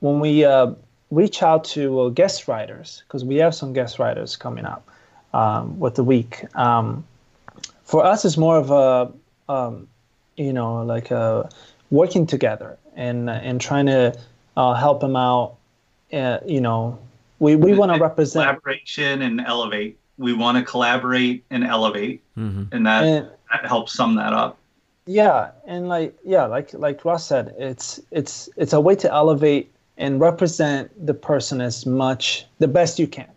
[0.00, 0.72] when we uh,
[1.10, 4.88] reach out to uh, guest writers because we have some guest writers coming up
[5.32, 6.44] um, with the week.
[6.54, 7.04] Um,
[7.84, 9.12] for us, it's more of a
[9.52, 9.88] um,
[10.36, 11.44] you know, like uh,
[11.90, 14.18] working together and and trying to
[14.56, 15.56] uh, help them out.
[16.12, 16.98] Uh, you know,
[17.38, 19.98] we, we want to represent collaboration and elevate.
[20.16, 22.64] We want to collaborate and elevate, mm-hmm.
[22.72, 24.58] and that and, that helps sum that up.
[25.06, 29.72] Yeah, and like yeah, like like Ross said, it's it's it's a way to elevate
[29.98, 33.28] and represent the person as much the best you can,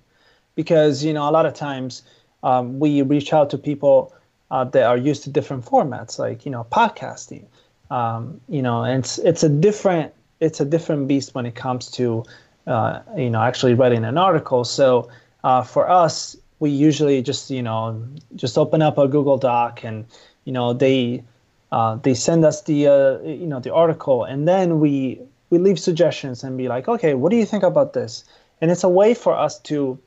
[0.56, 2.04] because you know a lot of times
[2.44, 4.14] um, we reach out to people
[4.52, 7.46] uh, that are used to different formats, like you know podcasting.
[7.90, 11.90] Um, you know, and it's it's a different it's a different beast when it comes
[11.92, 12.24] to
[12.68, 14.64] uh, you know actually writing an article.
[14.64, 15.10] So
[15.44, 18.02] uh, for us, we usually just you know
[18.36, 20.06] just open up a Google Doc and
[20.46, 21.24] you know they
[21.72, 25.80] uh, they send us the uh, you know the article and then we we leave
[25.80, 28.24] suggestions and be like, okay, what do you think about this?
[28.62, 30.00] And it's a way for us to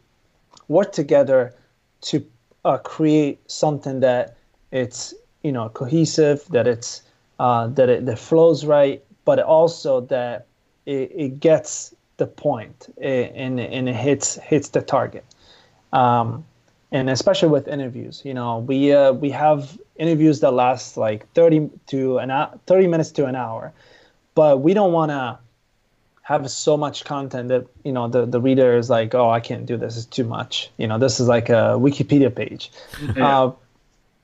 [0.68, 1.54] work together
[2.02, 2.26] to
[2.64, 4.36] uh, create something that
[4.72, 7.02] it's you know cohesive, that it's
[7.38, 10.46] uh, that it that flows right, but also that
[10.86, 15.24] it, it gets the point and and it hits hits the target.
[15.92, 16.44] Um,
[16.90, 21.70] and especially with interviews, you know, we uh, we have interviews that last like 30
[21.88, 23.72] to an hour, 30 minutes to an hour,
[24.34, 25.38] but we don't want to
[26.22, 29.66] have so much content that you know the, the reader is like oh i can't
[29.66, 29.96] do this.
[29.96, 30.70] It's too much.
[30.78, 32.70] You know this is like a wikipedia page.
[33.16, 33.40] Yeah.
[33.40, 33.52] uh,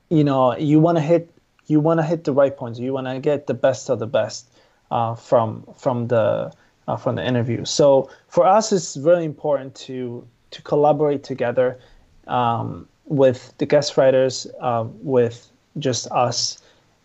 [0.08, 1.30] you know you want to hit
[1.66, 2.78] you want to hit the right points.
[2.78, 4.46] You want to get the best of the best
[4.90, 6.52] uh, from from the
[6.88, 7.64] uh, from the interview.
[7.64, 11.78] So for us it's really important to to collaborate together
[12.26, 16.58] um, with the guest writers uh, with just us.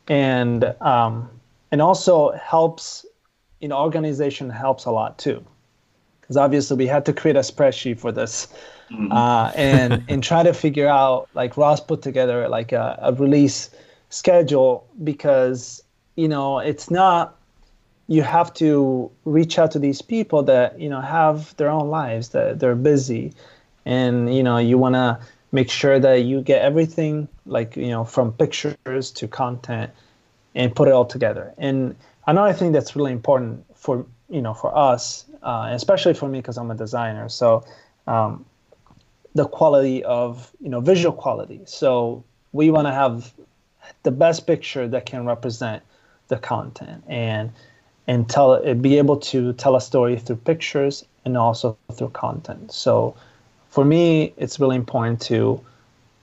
[0.07, 1.29] And um,
[1.71, 3.05] and also helps
[3.61, 5.43] in organization helps a lot too,
[6.21, 8.47] because obviously we had to create a spreadsheet for this,
[8.91, 9.11] mm-hmm.
[9.11, 13.69] uh, and and try to figure out like Ross put together like a, a release
[14.09, 15.83] schedule because
[16.15, 17.37] you know it's not
[18.07, 22.29] you have to reach out to these people that you know have their own lives
[22.29, 23.33] that they're busy.
[23.87, 25.19] And you know you want to
[25.51, 29.91] make sure that you get everything like you know from pictures to content
[30.55, 31.95] and put it all together and
[32.27, 36.57] another thing that's really important for you know for us, uh, especially for me because
[36.57, 37.29] I'm a designer.
[37.29, 37.63] So
[38.07, 38.45] um,
[39.33, 41.61] the quality of you know visual quality.
[41.65, 43.33] So we want to have
[44.03, 45.83] the best picture that can represent
[46.27, 47.51] the content and
[48.07, 52.71] and tell it be able to tell a story through pictures and also through content.
[52.71, 53.15] So
[53.69, 55.59] for me, it's really important to,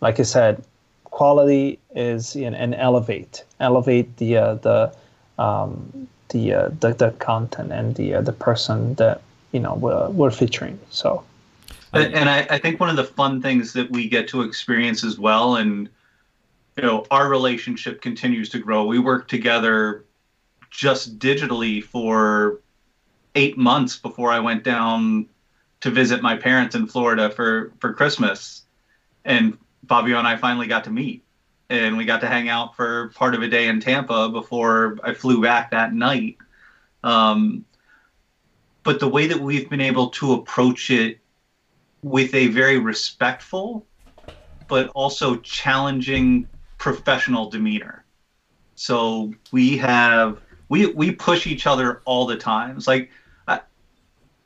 [0.01, 0.65] like I said,
[1.13, 4.93] quality is in and elevate, elevate the uh, the
[5.39, 9.21] um, the, uh, the the content and the uh, the person that
[9.53, 10.81] you know we're, we're featuring.
[10.91, 11.25] So.
[11.95, 15.19] And I, I think one of the fun things that we get to experience as
[15.19, 15.91] well, and
[16.79, 18.87] you know, our relationship continues to grow.
[18.87, 20.07] We work together
[20.71, 22.61] just digitally for
[23.35, 25.29] eight months before I went down
[25.83, 28.63] to visit my parents in Florida for for Christmas,
[29.27, 31.25] and Fabio and I finally got to meet,
[31.71, 35.15] and we got to hang out for part of a day in Tampa before I
[35.15, 36.37] flew back that night.
[37.03, 37.65] Um,
[38.85, 41.19] but the way that we've been able to approach it
[42.03, 43.87] with a very respectful,
[44.69, 48.05] but also challenging professional demeanor.
[48.75, 52.77] So we have we we push each other all the time.
[52.77, 53.11] It's like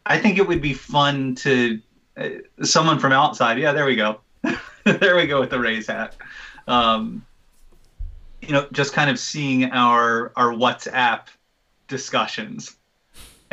[0.06, 1.80] I think it would be fun to
[2.16, 2.28] uh,
[2.62, 3.58] someone from outside.
[3.58, 4.20] Yeah, there we go.
[5.00, 6.14] there we go with the Rays hat.
[6.68, 7.26] Um,
[8.40, 11.22] you know, just kind of seeing our our WhatsApp
[11.88, 12.76] discussions,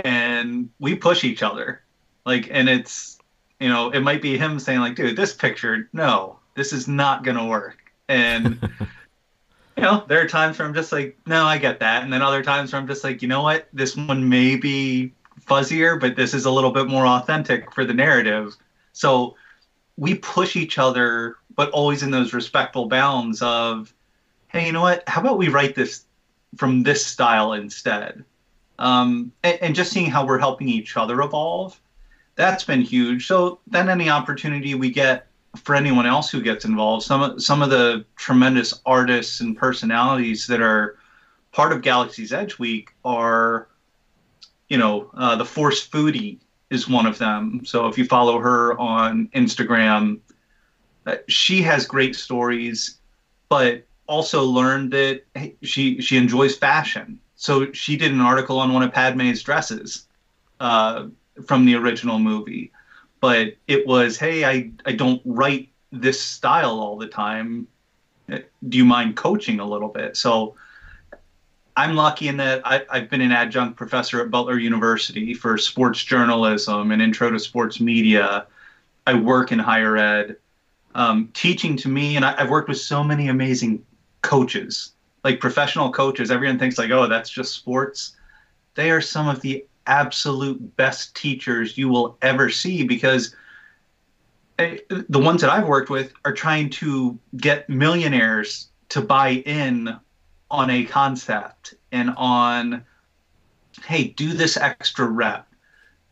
[0.05, 1.81] and we push each other.
[2.23, 3.17] Like, and it's
[3.59, 7.23] you know, it might be him saying like, "Dude, this picture, no, this is not
[7.23, 8.59] gonna work," and.
[9.75, 12.03] you know, there are times where I'm just like, no, I get that.
[12.03, 15.11] And then other times where I'm just like, you know what, this one may be
[15.47, 18.55] fuzzier, but this is a little bit more authentic for the narrative.
[18.91, 19.35] So
[19.97, 23.93] we push each other, but always in those respectful bounds of,
[24.47, 25.07] hey, you know what?
[25.07, 26.05] How about we write this
[26.57, 28.23] from this style instead?
[28.79, 31.79] Um, and, and just seeing how we're helping each other evolve,
[32.35, 33.27] that's been huge.
[33.27, 37.61] So then any opportunity we get for anyone else who gets involved, some of, some
[37.61, 40.97] of the tremendous artists and personalities that are
[41.51, 43.67] part of Galaxy's Edge Week are
[44.73, 46.39] you know, uh, the Force Foodie
[46.73, 47.61] is one of them.
[47.65, 50.19] So if you follow her on Instagram,
[51.05, 52.97] uh, she has great stories,
[53.49, 55.21] but also learned that
[55.61, 57.19] she she enjoys fashion.
[57.35, 60.07] So she did an article on one of Padme's dresses
[60.59, 61.07] uh,
[61.45, 62.71] from the original movie,
[63.19, 67.67] but it was, hey, I I don't write this style all the time.
[68.31, 70.17] Uh, do you mind coaching a little bit?
[70.17, 70.55] So
[71.75, 76.03] I'm lucky in that I, have been an adjunct professor at Butler University for sports
[76.03, 78.45] journalism and intro to sports media.
[79.07, 80.37] I work in higher ed.
[80.95, 83.83] Um, teaching to me, and I, I've worked with so many amazing
[84.21, 84.91] coaches,
[85.23, 86.29] like professional coaches.
[86.29, 88.15] Everyone thinks like, oh, that's just sports.
[88.75, 93.35] They are some of the absolute best teachers you will ever see because
[94.59, 99.97] eh, the ones that I've worked with are trying to get millionaires to buy in
[100.53, 102.85] on a concept and on
[103.85, 105.47] hey do this extra rep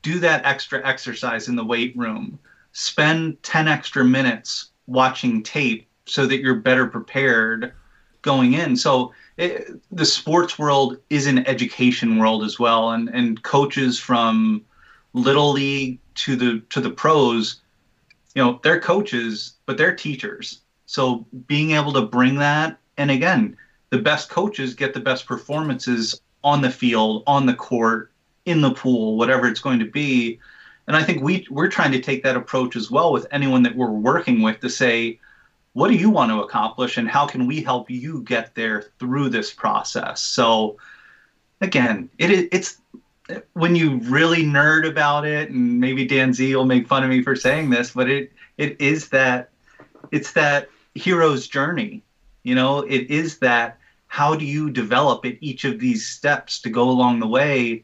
[0.02, 2.38] do that extra exercise in the weight room
[2.74, 7.74] spend 10 extra minutes watching tape so that you're better prepared
[8.22, 8.76] going in.
[8.76, 14.64] So it, the sports world is an education world as well and and coaches from
[15.14, 17.62] little league to the to the pros
[18.36, 20.62] you know they're coaches but they're teachers.
[20.86, 23.58] So being able to bring that and again
[23.92, 28.12] the best coaches get the best performances on the field, on the court,
[28.46, 30.40] in the pool, whatever it's going to be.
[30.88, 33.76] And I think we we're trying to take that approach as well with anyone that
[33.76, 35.20] we're working with to say,
[35.74, 39.30] what do you want to accomplish and how can we help you get there through
[39.30, 40.22] this process?
[40.22, 40.78] So
[41.60, 42.78] again, it it's
[43.54, 47.22] when you really nerd about it, and maybe Dan Z will make fun of me
[47.22, 49.50] for saying this, but it it is that
[50.12, 52.04] it's that hero's journey.
[52.44, 53.78] You know, it is that
[54.12, 57.82] how do you develop at each of these steps to go along the way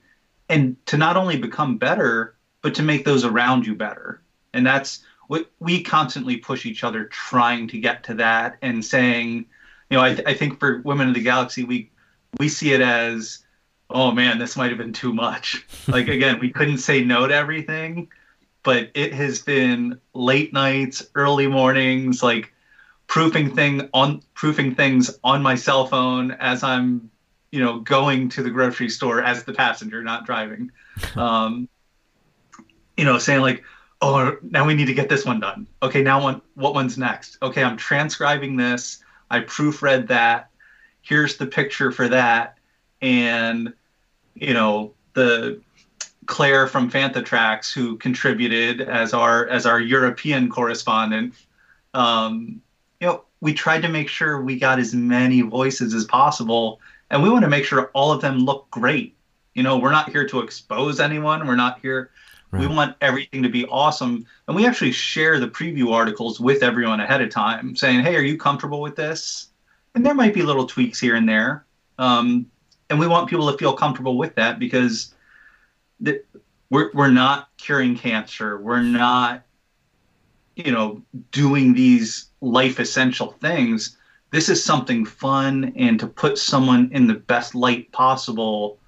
[0.50, 4.22] and to not only become better but to make those around you better.
[4.54, 9.46] And that's what we constantly push each other trying to get to that and saying
[9.90, 11.92] you know i, th- I think for women of the galaxy we
[12.40, 13.46] we see it as
[13.90, 15.66] oh man this might have been too much.
[15.88, 18.10] Like again we couldn't say no to everything
[18.64, 22.54] but it has been late nights early mornings like
[23.08, 27.10] proofing thing on proofing things on my cell phone as I'm,
[27.52, 30.72] you know, going to the grocery store as the passenger, not driving.
[31.16, 31.70] Um,
[32.98, 33.64] you know, saying like,
[34.02, 35.68] oh, now we need to get this one done.
[35.84, 37.38] Okay, now what what one's next?
[37.42, 39.04] Okay, I'm transcribing this.
[39.30, 40.50] I proofread that.
[41.02, 42.58] Here's the picture for that,
[43.02, 43.74] and
[44.34, 45.62] you know the
[46.26, 51.34] Claire from Fantha Tracks who contributed as our as our European correspondent.
[51.94, 52.62] Um,
[53.00, 56.80] you know, we tried to make sure we got as many voices as possible,
[57.12, 59.16] and we want to make sure all of them look great.
[59.54, 61.48] You know, we're not here to expose anyone.
[61.48, 62.12] We're not here.
[62.52, 62.62] Right.
[62.62, 64.26] We want everything to be awesome.
[64.48, 68.22] And we actually share the preview articles with everyone ahead of time saying, hey, are
[68.22, 69.50] you comfortable with this?
[69.96, 71.66] And there might be little tweaks here and there.
[71.98, 72.50] Um,
[72.90, 75.14] and we want people to feel comfortable with that because
[76.06, 76.24] th-
[76.70, 78.60] we're, we're not curing cancer.
[78.60, 79.44] We're not,
[80.56, 83.98] you know, doing these life essential things.
[84.32, 88.80] This is something fun and to put someone in the best light possible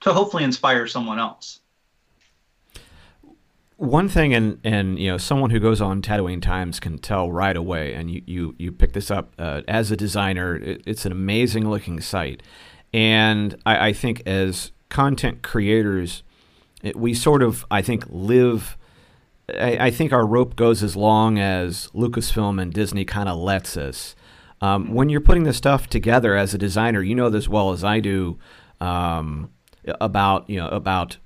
[0.00, 1.60] to hopefully inspire someone else
[3.76, 7.56] one thing and and you know someone who goes on Tatooine Times can tell right
[7.56, 11.12] away and you you, you pick this up uh, as a designer it, it's an
[11.12, 12.42] amazing looking site
[12.92, 16.22] and I, I think as content creators
[16.82, 18.78] it, we sort of I think live
[19.48, 23.76] I, I, think our rope goes as long as Lucasfilm and Disney kind of lets
[23.76, 24.16] us
[24.60, 27.84] um, when you're putting this stuff together as a designer you know this well as
[27.84, 28.38] I do
[28.80, 29.50] um,
[30.00, 31.18] about you know about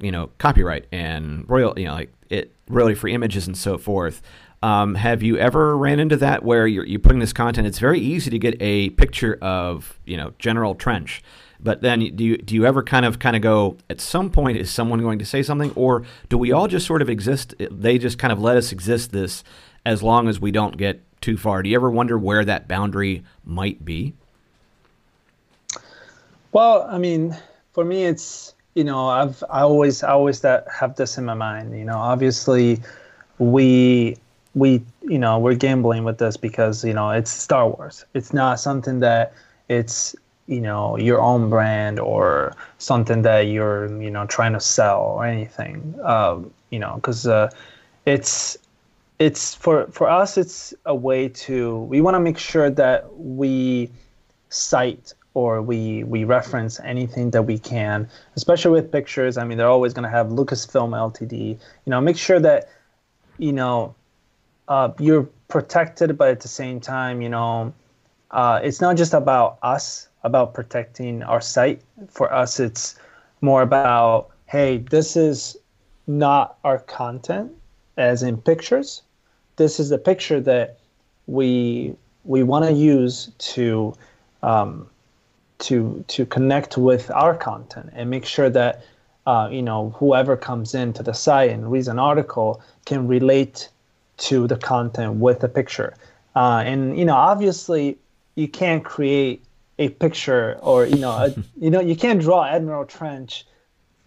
[0.00, 4.22] you know copyright and royal you know like it royalty free images and so forth.
[4.60, 7.66] Um, have you ever ran into that where you're, you're putting this content?
[7.66, 11.22] It's very easy to get a picture of you know General Trench,
[11.60, 14.58] but then do you do you ever kind of kind of go at some point
[14.58, 17.54] is someone going to say something, or do we all just sort of exist?
[17.58, 19.42] They just kind of let us exist this
[19.84, 21.62] as long as we don't get too far.
[21.62, 24.14] Do you ever wonder where that boundary might be?
[26.52, 27.36] Well, I mean,
[27.72, 31.34] for me, it's you know, I've I always I always that have this in my
[31.34, 31.76] mind.
[31.76, 32.80] You know, obviously,
[33.38, 34.16] we
[34.54, 38.04] we you know we're gambling with this because you know it's Star Wars.
[38.14, 39.34] It's not something that
[39.68, 40.14] it's
[40.48, 45.24] you know your own brand or something that you're you know trying to sell or
[45.24, 45.94] anything.
[46.02, 46.40] Uh,
[46.70, 47.50] you know, because uh,
[48.06, 48.56] it's
[49.18, 53.90] it's for for us it's a way to we want to make sure that we
[54.48, 59.36] cite or we we reference anything that we can, especially with pictures.
[59.36, 61.50] I mean, they're always going to have Lucasfilm Ltd.
[61.50, 62.70] You know, make sure that
[63.36, 63.94] you know
[64.68, 67.72] uh, you're protected, but at the same time, you know,
[68.30, 71.80] uh, it's not just about us about protecting our site.
[72.08, 72.98] For us, it's
[73.40, 75.56] more about hey, this is
[76.06, 77.52] not our content,
[77.98, 79.02] as in pictures.
[79.56, 80.78] This is the picture that
[81.26, 81.94] we
[82.24, 83.94] we want to use to
[84.42, 84.88] um,
[85.58, 88.82] to to connect with our content and make sure that
[89.26, 93.68] uh, you know whoever comes into the site and reads an article can relate
[94.16, 95.94] to the content with the picture.
[96.34, 97.98] Uh, and you know, obviously,
[98.34, 99.44] you can't create
[99.78, 103.46] a picture or you know, a, you know, you can't draw Admiral Trench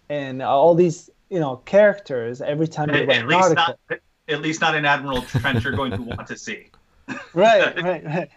[0.08, 3.78] and all these you know characters every time you write an article.
[3.90, 6.68] Not, at least not an Admiral Trench you're going to want to see.
[7.34, 8.30] right, right, right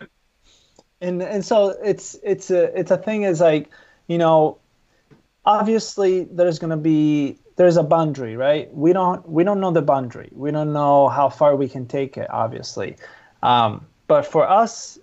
[1.02, 3.70] and and so it's it's a it's a thing is like
[4.08, 4.58] you know
[5.46, 9.82] obviously there's going to be there's a boundary right we don't we don't know the
[9.82, 12.96] boundary we don't know how far we can take it obviously
[13.44, 14.98] um, but for us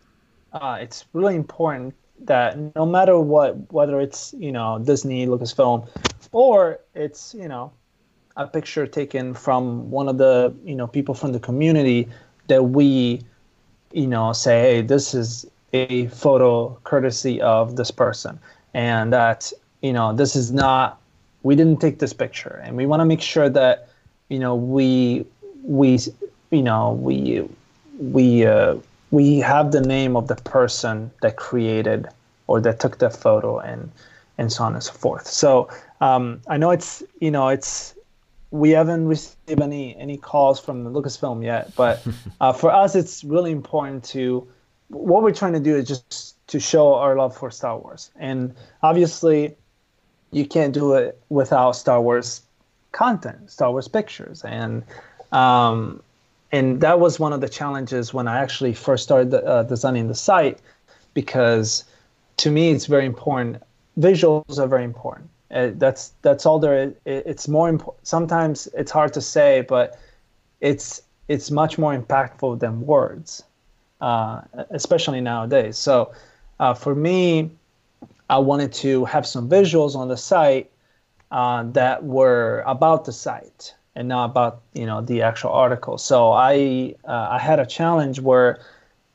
[0.52, 1.94] uh, it's really important
[2.26, 5.88] that no matter what whether it's you know disney lucasfilm
[6.32, 7.72] or it's you know
[8.36, 12.08] a picture taken from one of the you know people from the community
[12.48, 13.20] that we
[13.92, 18.38] you know say hey this is a photo courtesy of this person.
[18.74, 19.52] And that
[19.82, 21.00] you know this is not
[21.42, 22.60] we didn't take this picture.
[22.64, 23.88] And we want to make sure that
[24.28, 25.26] you know we
[25.62, 25.98] we
[26.50, 27.48] you know we
[27.98, 28.76] we uh,
[29.12, 32.08] we have the name of the person that created
[32.48, 33.92] or that took the photo and
[34.38, 35.68] and so on and so forth so
[36.00, 37.94] um, i know it's you know it's
[38.50, 42.04] we haven't received any any calls from lucasfilm yet but
[42.40, 44.46] uh, for us it's really important to
[44.92, 48.10] what we're trying to do is just to show our love for Star Wars.
[48.16, 49.56] And obviously,
[50.30, 52.42] you can't do it without Star Wars
[52.92, 54.82] content, Star Wars pictures, and
[55.32, 56.02] um,
[56.52, 60.14] and that was one of the challenges when I actually first started uh, designing the
[60.14, 60.58] site,
[61.14, 61.84] because
[62.38, 63.62] to me it's very important.
[63.98, 65.28] Visuals are very important.
[65.50, 66.94] Uh, that's that's all there is.
[67.04, 68.06] It's more important.
[68.06, 69.98] Sometimes it's hard to say, but
[70.60, 73.44] it's it's much more impactful than words
[74.02, 75.78] uh, especially nowadays.
[75.78, 76.12] So
[76.60, 77.50] uh, for me,
[78.28, 80.70] I wanted to have some visuals on the site
[81.30, 85.98] uh, that were about the site and not about you know the actual article.
[85.98, 88.60] So I uh, I had a challenge where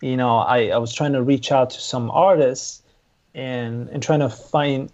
[0.01, 2.81] you know I, I was trying to reach out to some artists
[3.33, 4.91] and and trying to find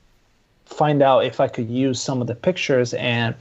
[0.66, 3.36] find out if I could use some of the pictures and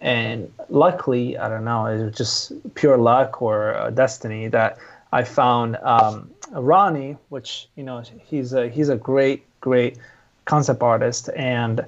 [0.00, 4.78] and luckily I don't know it was just pure luck or uh, destiny that
[5.12, 9.96] I found um, Ronnie, which you know he's a he's a great great
[10.44, 11.84] concept artist, and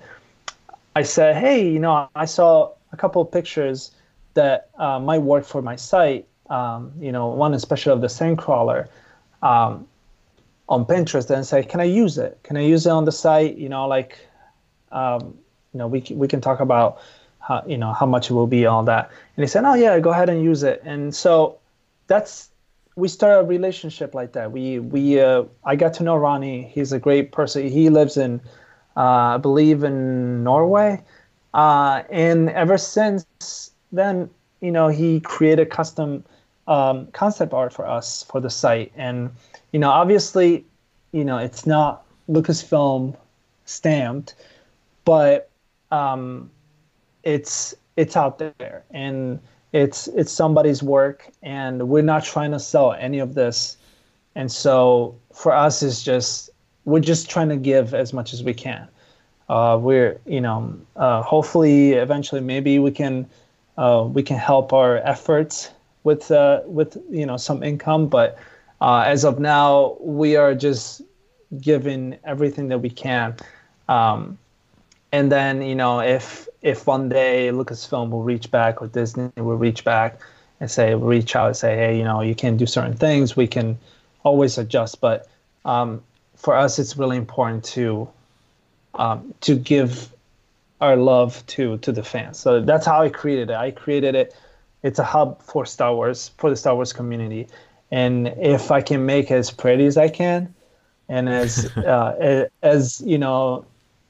[0.94, 3.90] I said, hey, you know, I saw a couple of pictures
[4.37, 6.26] that uh, might work for my site.
[6.49, 8.87] Um, you know, one especially of the Sandcrawler
[9.43, 9.89] um,
[10.68, 12.39] on Pinterest, and say, can I use it?
[12.45, 13.57] Can I use it on the site?
[13.59, 14.18] You know, like,
[14.93, 15.37] um,
[15.72, 16.99] you know, we we can talk about
[17.41, 19.11] how you know how much it will be, all that.
[19.37, 20.80] And he said, oh yeah, go ahead and use it.
[20.84, 21.59] And so
[22.07, 22.51] that's
[22.97, 24.53] we started a relationship like that.
[24.53, 26.62] We we uh, I got to know Ronnie.
[26.62, 27.68] He's a great person.
[27.68, 28.41] He lives in
[28.97, 31.03] uh, I believe in Norway,
[31.55, 34.30] uh, and ever since then,
[34.61, 36.24] you know, he created custom
[36.68, 38.92] um, concept art for us for the site.
[38.97, 39.30] And
[39.72, 40.64] you know, obviously,
[41.12, 43.16] you know, it's not Lucasfilm
[43.64, 44.34] stamped,
[45.05, 45.51] but
[45.90, 46.51] um,
[47.22, 48.84] it's it's out there.
[48.90, 49.40] And
[49.72, 53.76] it's it's somebody's work and we're not trying to sell any of this.
[54.34, 56.51] And so for us it's just
[56.84, 58.88] we're just trying to give as much as we can.
[59.49, 63.28] Uh, we're you know uh, hopefully eventually maybe we can
[63.77, 65.70] uh, we can help our efforts
[66.05, 68.39] with uh, with you know some income but
[68.81, 71.03] uh, as of now we are just
[71.61, 73.35] giving everything that we can.
[73.89, 74.39] Um,
[75.12, 79.57] and then you know if if one day Lucasfilm will reach back or Disney will
[79.57, 80.20] reach back
[80.61, 83.47] and say reach out and say hey you know you can do certain things we
[83.47, 83.79] can
[84.24, 85.01] always adjust.
[85.01, 85.29] But
[85.64, 86.03] um,
[86.35, 88.09] for us it's really important to
[88.95, 90.12] um, to give
[90.81, 92.39] our love to to the fans.
[92.39, 93.57] So that's how I created it.
[93.57, 94.35] I created it
[94.87, 97.49] it's a hub for Star Wars for the Star Wars community.
[97.91, 100.55] And if I can make as pretty as I can
[101.09, 103.64] and as uh, as you know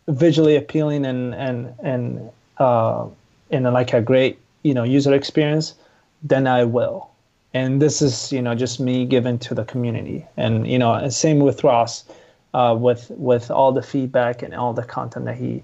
[0.08, 3.06] visually appealing and and and uh,
[3.50, 5.74] and like a great you know user experience,
[6.22, 7.10] then I will.
[7.54, 11.38] And this is you know just me giving to the community, and you know same
[11.38, 12.04] with Ross,
[12.52, 15.62] uh, with with all the feedback and all the content that he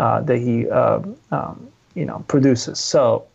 [0.00, 2.78] that he uh, um, you know produces.
[2.78, 3.26] So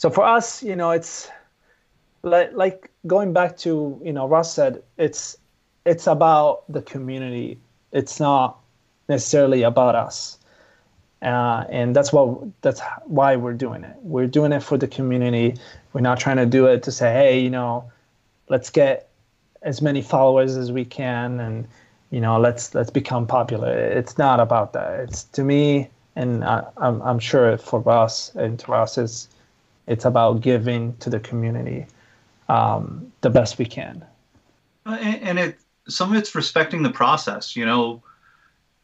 [0.00, 1.28] so for us, you know, it's
[2.22, 5.36] like like going back to you know Russ said, it's
[5.84, 7.58] it's about the community.
[7.92, 8.58] It's not
[9.08, 10.38] necessarily about us.
[11.22, 13.96] Uh, and that's what that's why we're doing it.
[14.02, 15.56] We're doing it for the community.
[15.92, 17.90] We're not trying to do it to say, hey, you know,
[18.48, 19.10] let's get
[19.62, 21.68] as many followers as we can, and
[22.10, 23.72] you know, let's let's become popular.
[23.72, 25.00] It's not about that.
[25.00, 29.28] It's to me, and I, am I'm, I'm sure for us and to us, it's
[29.86, 31.86] it's about giving to the community
[32.48, 34.04] um, the best we can.
[34.86, 35.58] And, and it
[35.88, 37.54] some of it's respecting the process.
[37.56, 38.02] You know,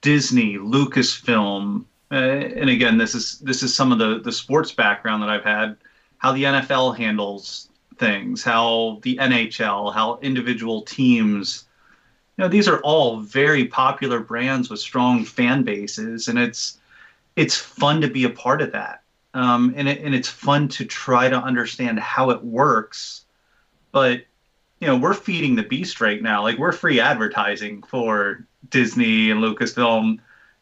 [0.03, 5.23] Disney, Lucasfilm, uh, and again, this is this is some of the the sports background
[5.23, 5.77] that I've had.
[6.19, 7.69] How the NFL handles
[7.99, 11.66] things, how the NHL, how individual teams.
[12.37, 16.79] You know, these are all very popular brands with strong fan bases, and it's
[17.35, 19.03] it's fun to be a part of that.
[19.35, 23.25] Um, and it, and it's fun to try to understand how it works.
[23.93, 24.25] But
[24.81, 26.43] you know, we're feeding the beast right now.
[26.43, 30.19] Like we're free advertising for Disney and Lucasfilm.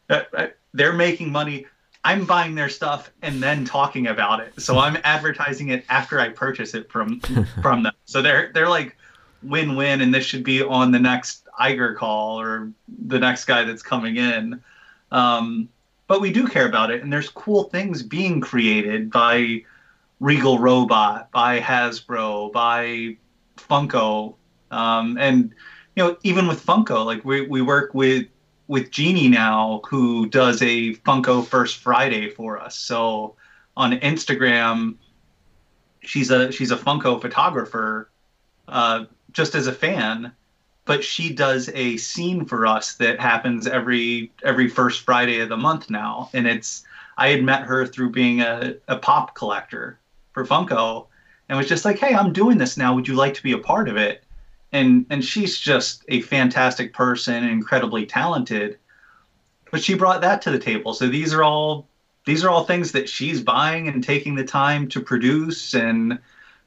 [0.09, 1.65] Uh, uh, they're making money.
[2.03, 4.53] I'm buying their stuff and then talking about it.
[4.61, 7.19] So I'm advertising it after I purchase it from
[7.61, 7.93] from them.
[8.05, 8.95] So they're they're like
[9.43, 12.71] win-win, and this should be on the next Iger call or
[13.07, 14.61] the next guy that's coming in.
[15.11, 15.69] Um,
[16.07, 19.63] but we do care about it, and there's cool things being created by
[20.19, 23.17] Regal Robot, by Hasbro, by
[23.57, 24.35] Funko,
[24.71, 25.53] um, and
[25.95, 28.27] you know, even with Funko, like we, we work with
[28.67, 32.75] with Jeannie now, who does a Funko First Friday for us.
[32.75, 33.35] So
[33.77, 34.95] on Instagram,
[36.01, 38.09] she's a she's a Funko photographer,
[38.67, 40.31] uh, just as a fan,
[40.85, 45.57] but she does a scene for us that happens every every first Friday of the
[45.57, 46.83] month now, and it's
[47.17, 49.99] I had met her through being a, a pop collector
[50.33, 51.07] for Funko,
[51.49, 52.93] and was just like, hey, I'm doing this now.
[52.95, 54.25] Would you like to be a part of it?
[54.75, 58.77] and and she's just a fantastic person, incredibly talented.
[59.71, 60.93] But she brought that to the table.
[60.93, 61.87] So these are all
[62.25, 66.19] these are all things that she's buying and taking the time to produce and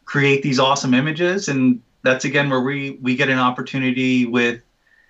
[0.05, 1.49] create these awesome images.
[1.49, 4.63] And that's again where we we get an opportunity with,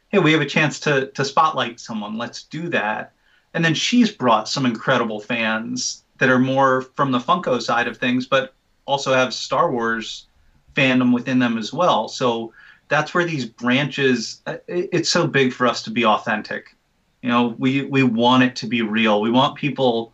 [0.09, 2.19] hey, we have a chance to to spotlight someone.
[2.19, 3.13] Let's do that.
[3.55, 7.97] And then she's brought some incredible fans that are more from the Funko side of
[7.97, 8.55] things, but
[8.87, 10.27] also have Star Wars
[10.75, 12.09] fandom within them as well.
[12.09, 12.53] So
[12.89, 16.75] that's where these branches uh, it's so big for us to be authentic
[17.23, 20.13] you know we we want it to be real we want people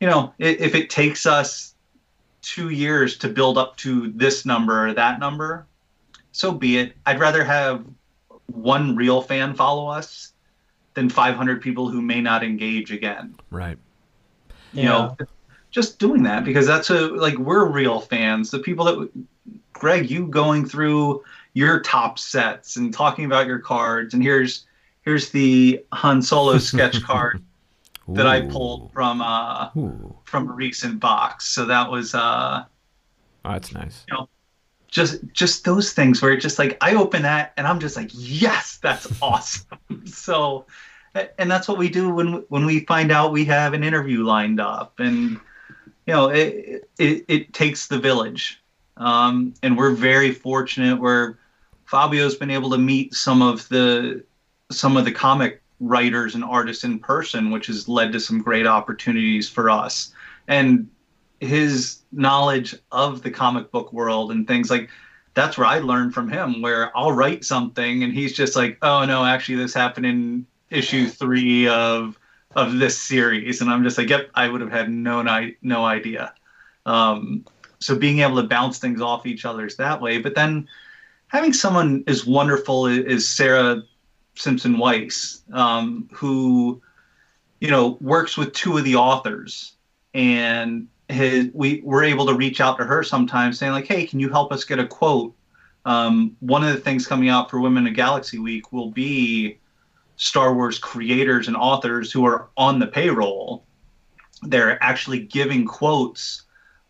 [0.00, 1.74] you know if it takes us
[2.42, 5.66] two years to build up to this number or that number
[6.36, 7.84] so be it i'd rather have
[8.46, 10.32] one real fan follow us
[10.94, 13.78] than 500 people who may not engage again right
[14.72, 14.88] you yeah.
[14.88, 15.16] know
[15.76, 18.50] just doing that because that's a like we're real fans.
[18.50, 19.10] The people that
[19.74, 21.22] Greg, you going through
[21.52, 24.66] your top sets and talking about your cards, and here's
[25.02, 27.42] here's the Han Solo sketch card
[28.08, 30.16] that I pulled from uh Ooh.
[30.24, 31.46] from a recent box.
[31.48, 32.64] So that was uh
[33.44, 34.04] Oh, that's nice.
[34.08, 34.28] you know
[34.88, 38.10] just just those things where it's just like I open that and I'm just like
[38.12, 40.06] yes that's awesome.
[40.06, 40.66] So
[41.38, 44.60] and that's what we do when when we find out we have an interview lined
[44.60, 45.40] up and
[46.06, 48.62] you know it it, it takes the village.
[48.98, 51.38] Um, and we're very fortunate where
[51.84, 54.24] Fabio's been able to meet some of the
[54.70, 58.66] some of the comic writers and artists in person which has led to some great
[58.66, 60.12] opportunities for us.
[60.48, 60.88] And
[61.40, 64.88] his knowledge of the comic book world and things like
[65.34, 69.04] that's where I learned from him where I'll write something and he's just like oh
[69.04, 72.18] no actually this happened in issue 3 of
[72.54, 73.60] of this series.
[73.60, 75.22] And I'm just like yep I would have had no
[75.62, 76.32] no idea.
[76.86, 77.44] Um,
[77.80, 80.66] so being able to bounce things off each other's that way but then
[81.28, 83.82] having someone as wonderful as Sarah
[84.36, 86.80] Simpson Weiss um, who
[87.60, 89.72] you know works with two of the authors
[90.14, 94.20] and his, we were able to reach out to her sometimes saying like hey can
[94.20, 95.34] you help us get a quote?
[95.84, 99.58] Um, one of the things coming out for women of galaxy week will be
[100.16, 103.64] star wars creators and authors who are on the payroll.
[104.42, 106.42] They're actually giving quotes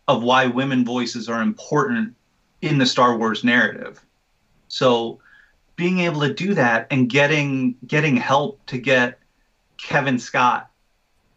[0.07, 2.15] of why women voices are important
[2.61, 4.03] in the star wars narrative.
[4.67, 5.19] So
[5.75, 9.19] being able to do that and getting getting help to get
[9.77, 10.71] Cavan Scott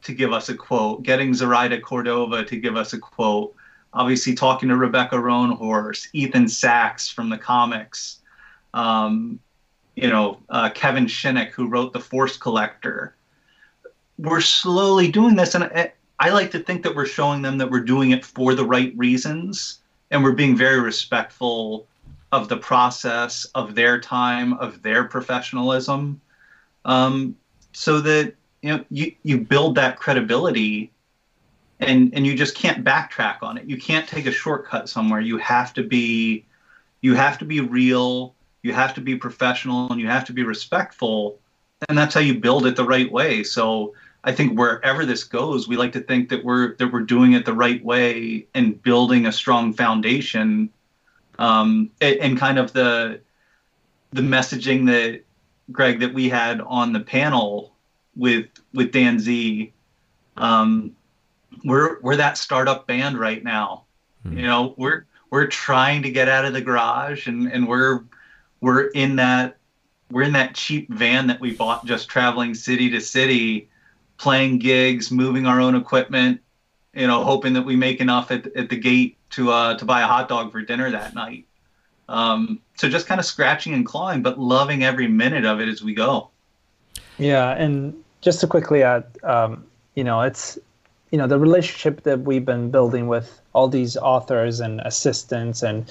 [0.02, 3.54] to give us a quote, getting Zoraida Cordova to give us a quote,
[3.92, 8.20] obviously talking to Rebecca Roanhorse, Ethan Sacks from the comics,
[8.74, 9.40] um,
[9.96, 13.14] you know, uh, Kevin Shinick, who wrote The Force Collector.
[14.18, 17.70] We're slowly doing this, and I, I like to think that we're showing them that
[17.70, 19.80] we're doing it for the right reasons,
[20.10, 21.86] and we're being very respectful
[22.32, 26.20] of the process, of their time, of their professionalism,
[26.84, 27.36] um,
[27.72, 30.92] so that you know you, you build that credibility
[31.80, 33.64] and and you just can't backtrack on it.
[33.64, 35.20] You can't take a shortcut somewhere.
[35.20, 36.44] You have to be
[37.00, 40.44] you have to be real you have to be professional and you have to be
[40.44, 41.38] respectful
[41.88, 43.42] and that's how you build it the right way.
[43.42, 43.94] So
[44.24, 47.46] i think wherever this goes we like to think that we're that we're doing it
[47.46, 50.68] the right way and building a strong foundation
[51.38, 53.20] um and, kind of the
[54.12, 55.22] the messaging that
[55.72, 57.72] greg that we had on the panel
[58.16, 59.72] with with Dan Z.
[60.36, 60.96] Um,
[61.64, 63.84] we're we're that startup band right now.
[64.22, 64.38] Hmm.
[64.38, 68.04] You know, we're we're trying to get out of the garage and and we're
[68.60, 69.56] we're in that
[70.10, 73.68] we're in that cheap van that we bought just traveling city to city
[74.18, 76.40] playing gigs moving our own equipment
[76.94, 80.02] you know hoping that we make enough at, at the gate to uh to buy
[80.02, 81.46] a hot dog for dinner that night
[82.08, 85.82] um so just kind of scratching and clawing but loving every minute of it as
[85.82, 86.28] we go
[87.20, 89.64] Yeah, and just to quickly add, um,
[89.94, 90.58] you know, it's
[91.10, 95.84] you know the relationship that we've been building with all these authors and assistants and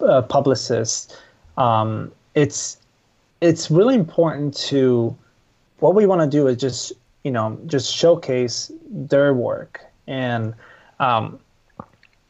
[0.00, 1.14] uh, publicists.
[1.58, 2.78] Um, it's
[3.42, 5.14] it's really important to
[5.80, 6.92] what we want to do is just
[7.22, 10.54] you know just showcase their work and
[11.00, 11.38] um,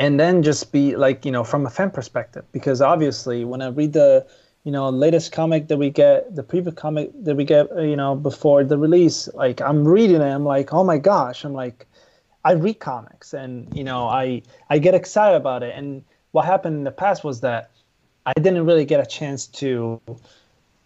[0.01, 3.68] and then just be like you know from a fan perspective because obviously when I
[3.68, 4.26] read the
[4.64, 8.14] you know latest comic that we get the preview comic that we get you know
[8.14, 11.86] before the release like i'm reading it i'm like oh my gosh i'm like
[12.44, 14.40] i read comics and you know i
[14.70, 15.74] i get excited about it.
[15.76, 17.70] And what happened in the past was that
[18.26, 20.00] i didn't really get a chance to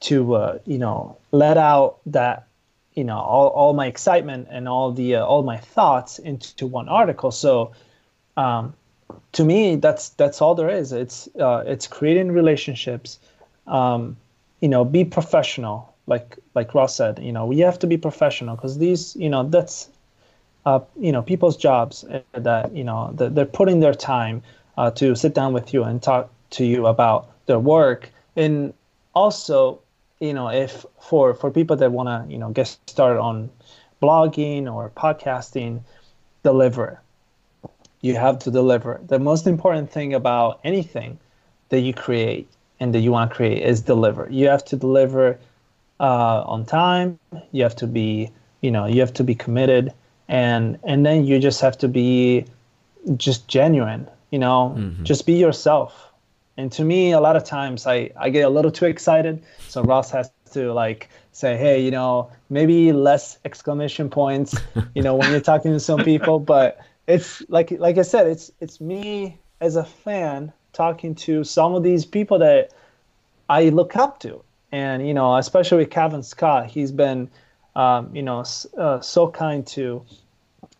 [0.00, 2.46] to uh, you know let out that
[2.94, 6.88] you know all, all my excitement and all the uh, all my thoughts into one
[6.88, 7.30] article.
[7.30, 7.72] So
[8.36, 8.74] um,
[9.32, 10.92] to me that's that's all there is.
[10.92, 13.18] It's uh, it's creating relationships
[13.66, 14.16] um,
[14.60, 15.94] you know, be professional.
[16.06, 19.42] Like like Ross said, you know, we have to be professional because these, you know,
[19.42, 19.88] that's,
[20.64, 24.42] uh, you know, people's jobs that you know that they're putting their time
[24.76, 28.72] uh, to sit down with you and talk to you about their work, and
[29.14, 29.80] also,
[30.20, 33.50] you know, if for for people that want to, you know, get started on
[34.00, 35.80] blogging or podcasting,
[36.42, 37.00] deliver.
[38.00, 39.00] You have to deliver.
[39.06, 41.18] The most important thing about anything
[41.70, 42.48] that you create
[42.80, 44.28] and that you want to create is deliver.
[44.30, 45.38] You have to deliver
[46.00, 47.18] uh, on time.
[47.52, 49.92] You have to be, you know, you have to be committed,
[50.28, 52.44] and and then you just have to be
[53.16, 54.08] just genuine.
[54.30, 55.04] You know, Mhm.
[55.04, 56.12] just be yourself.
[56.58, 59.82] And to me, a lot of times I I get a little too excited, so
[59.82, 64.60] Ross has to like say, hey, you know, maybe less exclamation points,
[64.94, 68.50] you know, when you're talking to some people, but it's like like I said, it's
[68.60, 72.72] it's me as a fan talking to some of these people that
[73.48, 77.30] I look up to, and you know, especially with Cavan Scott, he's been,
[77.74, 78.44] um, you know,
[78.76, 80.04] uh, so kind to,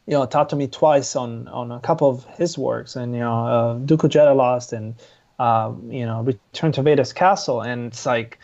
[0.06, 3.20] you know, talk to me twice on on a couple of his works, and you
[3.20, 4.94] know, uh, Dooku Jedi Lost and,
[5.38, 8.38] um, you know, Return to Vader's Castle, and it's like.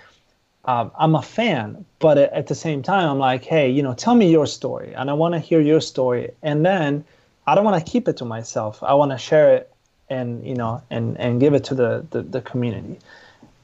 [0.64, 4.14] Um, I'm a fan, but at the same time, I'm like, hey, you know, tell
[4.14, 7.04] me your story, and I want to hear your story, and then
[7.48, 8.80] I don't want to keep it to myself.
[8.80, 9.71] I want to share it
[10.12, 12.98] and you know and and give it to the, the the community.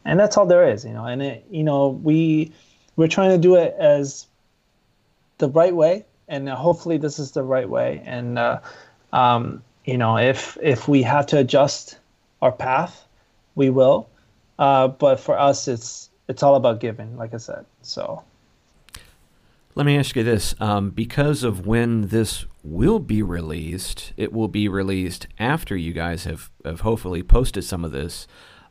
[0.05, 2.53] And that's all there is you know and it you know we
[2.97, 4.27] we're trying to do it as
[5.39, 8.03] the right way and hopefully this is the right way.
[8.05, 8.61] And uh,
[9.13, 11.99] um, you know if if we have to adjust
[12.43, 13.07] our path
[13.55, 14.09] we will.
[14.59, 18.23] Uh, but for us it's it's all about giving like i said so
[19.79, 24.49] let me ask you this um, because of when this will be released, it will
[24.49, 28.27] be released after you guys have, have hopefully posted some of this.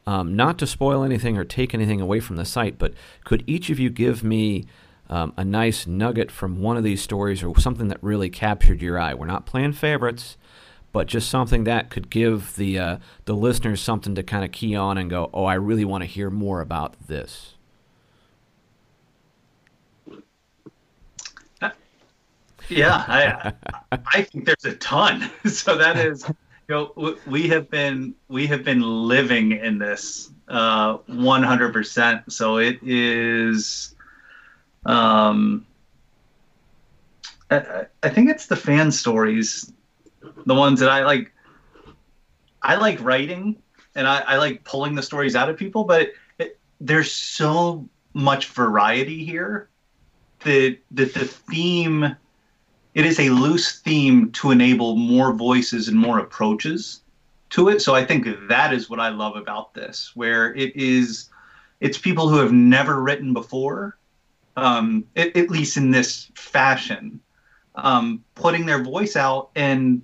[0.05, 2.93] Um, not to spoil anything or take anything away from the site, but
[3.23, 4.65] could each of you give me
[5.09, 8.99] um, a nice nugget from one of these stories or something that really captured your
[8.99, 9.13] eye?
[9.13, 10.35] We're not playing favorites,
[10.91, 14.75] but just something that could give the uh, the listeners something to kind of key
[14.75, 17.56] on and go, "Oh, I really want to hear more about this."
[22.69, 23.53] Yeah, I
[23.91, 25.29] I think there's a ton.
[25.47, 26.25] So that is,
[26.67, 32.31] you know, we have been we have been living in this uh, 100%.
[32.31, 33.95] So it is,
[34.85, 35.65] um,
[37.51, 39.71] I, I think it's the fan stories,
[40.45, 41.33] the ones that I like.
[42.61, 43.55] I like writing,
[43.95, 48.47] and I, I like pulling the stories out of people, but it, there's so much
[48.49, 49.69] variety here
[50.43, 52.17] that that the theme
[52.97, 57.01] it is a loose theme to enable more voices and more approaches
[57.51, 57.79] to it.
[57.79, 61.29] So I think that is what I love about this, where it is,
[61.79, 63.99] it's people who have never written before,
[64.55, 67.19] um, at, least in this fashion,
[67.75, 70.03] um, putting their voice out and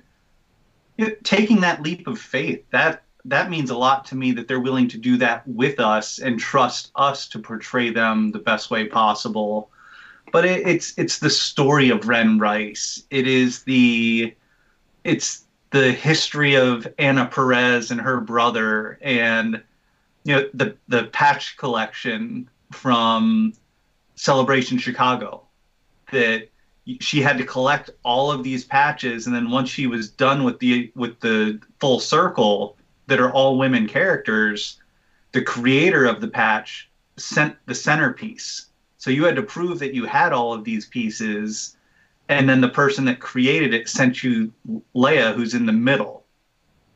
[0.99, 2.63] you know, taking that leap of faith.
[2.69, 6.19] That that means a lot to me that they're willing to do that with us
[6.19, 9.71] and trust us to portray them the best way possible
[10.33, 13.03] but it, it's it's the story of Ren Rice.
[13.11, 14.35] It is the
[15.05, 19.63] it's the history of Anna Perez and her brother, and
[20.25, 23.53] you know the the patch collection from
[24.15, 25.43] Celebration Chicago
[26.11, 26.49] that
[26.99, 30.59] she had to collect all of these patches and then once she was done with
[30.59, 32.75] the with the full circle
[33.07, 34.81] that are all women characters
[35.31, 38.67] the creator of the patch sent the centerpiece
[39.03, 41.75] so you had to prove that you had all of these pieces,
[42.29, 44.53] and then the person that created it sent you
[44.95, 46.23] Leia, who's in the middle.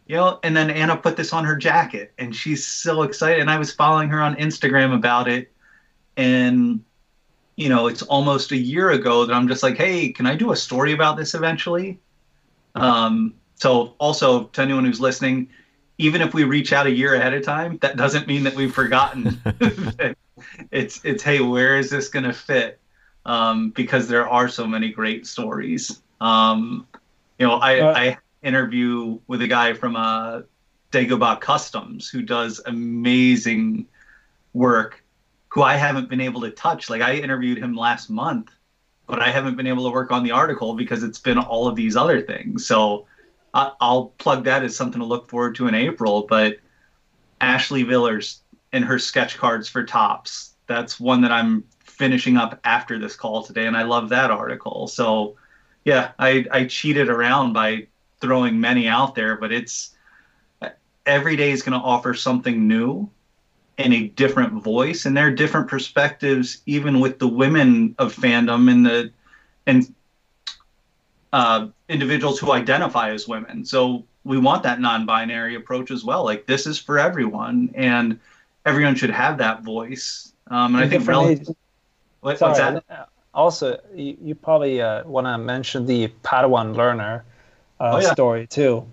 [0.08, 3.41] You know, and then Anna put this on her jacket, and she's so excited.
[3.41, 5.51] And I was following her on Instagram about it,
[6.16, 6.82] and
[7.58, 10.53] you know, it's almost a year ago that I'm just like, hey, can I do
[10.53, 11.99] a story about this eventually?
[12.76, 15.49] Um, so also to anyone who's listening,
[15.97, 18.74] even if we reach out a year ahead of time, that doesn't mean that we've
[18.74, 19.41] forgotten
[20.72, 22.80] it's it's hey, where is this gonna fit?
[23.26, 26.02] Um, because there are so many great stories.
[26.22, 26.88] Um,
[27.38, 30.41] you know, I, uh, I interview with a guy from uh,
[30.91, 33.88] Dagobah Customs who does amazing
[34.54, 35.04] work,
[35.50, 36.89] who I haven't been able to touch.
[36.89, 38.52] Like I interviewed him last month,
[39.06, 41.76] but I haven't been able to work on the article because it's been all of
[41.76, 42.66] these other things.
[42.66, 43.06] So
[43.54, 46.26] I, I'll plug that as something to look forward to in April.
[46.28, 46.58] But
[47.41, 48.41] Ashley Villers
[48.74, 50.53] and her sketch cards for Topps.
[50.68, 54.88] That's one that I'm finishing up after this call today, and I love that article.
[54.88, 55.36] So,
[55.84, 57.88] yeah, I, I cheated around by
[58.20, 59.95] throwing many out there, but it's
[61.05, 63.09] every day is going to offer something new
[63.78, 68.72] in a different voice, and there are different perspectives, even with the women of fandom
[68.72, 69.11] and the
[69.65, 69.93] and
[71.32, 73.63] uh, individuals who identify as women.
[73.65, 76.24] So we want that non-binary approach as well.
[76.24, 78.20] Like this is for everyone, and
[78.68, 80.34] everyone should have that voice.
[80.47, 81.55] Um, and I think relative,
[82.22, 82.84] what, Sorry, what's that?
[82.89, 87.24] Uh, also, you, you probably uh, want to mention the Padawan learner
[87.80, 88.11] uh, oh, yeah.
[88.11, 88.86] story too,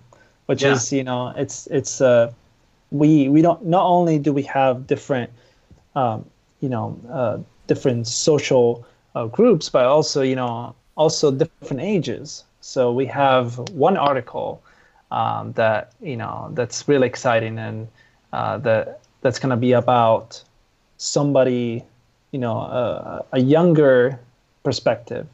[0.45, 0.73] which yeah.
[0.73, 2.31] is you know it's it's uh,
[2.91, 5.29] we we don't not only do we have different
[5.95, 6.25] um,
[6.61, 12.43] you know uh, different social uh, groups, but also you know also different ages.
[12.61, 14.61] So we have one article
[15.11, 17.87] um, that you know that's really exciting and
[18.33, 20.43] uh, that that's going to be about
[20.97, 21.83] somebody,
[22.29, 24.19] you know, a younger
[24.61, 25.25] perspective,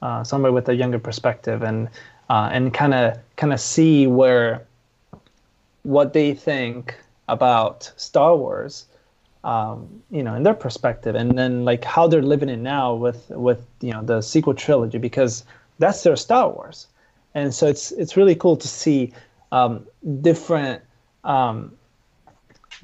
[0.00, 1.90] uh, somebody with a younger perspective, and
[2.30, 4.66] uh, and kind of kind of see where
[5.82, 6.96] what they think
[7.28, 8.86] about Star Wars,
[9.44, 13.28] um, you know, in their perspective, and then like how they're living it now with
[13.28, 15.44] with you know the sequel trilogy because
[15.78, 16.86] that's their Star Wars,
[17.34, 19.12] and so it's it's really cool to see
[19.52, 19.86] um,
[20.22, 20.80] different
[21.24, 21.76] um,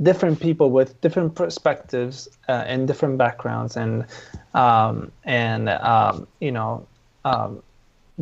[0.00, 4.06] different people with different perspectives uh, and different backgrounds and
[4.54, 6.86] um, and um, you know
[7.24, 7.62] um,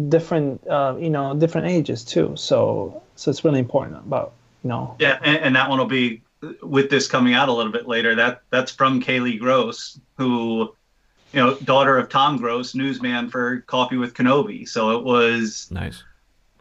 [0.08, 2.34] different uh, you know different ages too.
[2.36, 4.32] So so it's really important about
[4.64, 4.96] you know.
[4.98, 6.22] Yeah, and, and that one will be
[6.62, 8.14] with this coming out a little bit later.
[8.14, 10.74] That that's from Kaylee Gross, who
[11.32, 14.68] you know daughter of Tom Gross, newsman for Coffee with Kenobi.
[14.68, 16.02] So it was nice.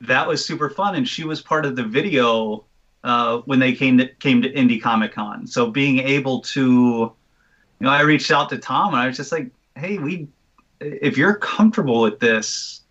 [0.01, 2.66] That was super fun, and she was part of the video
[3.04, 5.47] uh, when they came to came to Indy Comic Con.
[5.47, 7.14] So being able to, you
[7.80, 10.28] know, I reached out to Tom and I was just like, hey, we,
[10.80, 12.82] if you're comfortable with this,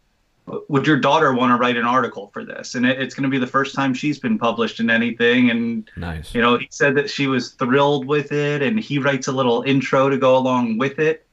[0.68, 2.74] would your daughter want to write an article for this?
[2.74, 5.50] And it, it's going to be the first time she's been published in anything.
[5.50, 9.28] And nice, you know, he said that she was thrilled with it, and he writes
[9.28, 11.26] a little intro to go along with it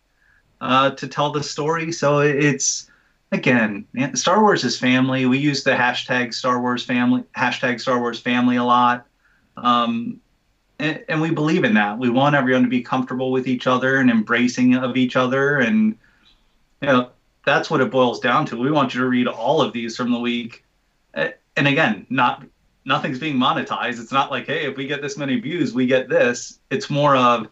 [0.62, 1.92] uh, to tell the story.
[1.92, 2.90] So it's
[3.36, 5.26] again, Star Wars is family.
[5.26, 9.06] We use the hashtag Star Wars family, hashtag Star Wars family a lot.
[9.58, 10.20] Um,
[10.80, 11.98] and, and, we believe in that.
[11.98, 15.60] We want everyone to be comfortable with each other and embracing of each other.
[15.60, 15.98] And,
[16.82, 17.10] you know,
[17.46, 18.58] that's what it boils down to.
[18.58, 20.66] We want you to read all of these from the week.
[21.14, 22.44] And again, not
[22.84, 24.00] nothing's being monetized.
[24.00, 26.60] It's not like, hey, if we get this many views, we get this.
[26.70, 27.48] It's more of,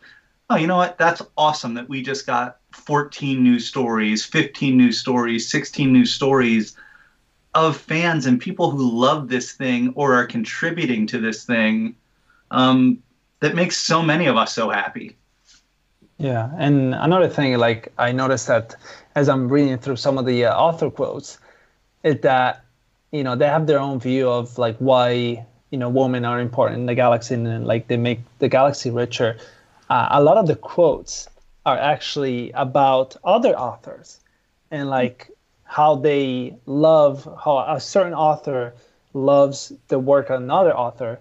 [0.53, 0.97] oh, you know what?
[0.97, 6.75] That's awesome that we just got 14 new stories, 15 new stories, 16 new stories
[7.55, 11.95] of fans and people who love this thing or are contributing to this thing
[12.51, 13.01] um,
[13.39, 15.15] that makes so many of us so happy.
[16.19, 18.75] Yeah, and another thing, like I noticed that
[19.15, 21.39] as I'm reading through some of the uh, author quotes,
[22.03, 22.63] is that
[23.11, 26.81] you know they have their own view of like why you know women are important
[26.81, 29.37] in the galaxy and like they make the galaxy richer.
[29.89, 31.27] Uh, a lot of the quotes
[31.65, 34.19] are actually about other authors
[34.71, 35.29] and like
[35.63, 38.73] how they love how a certain author
[39.13, 41.19] loves the work of another author.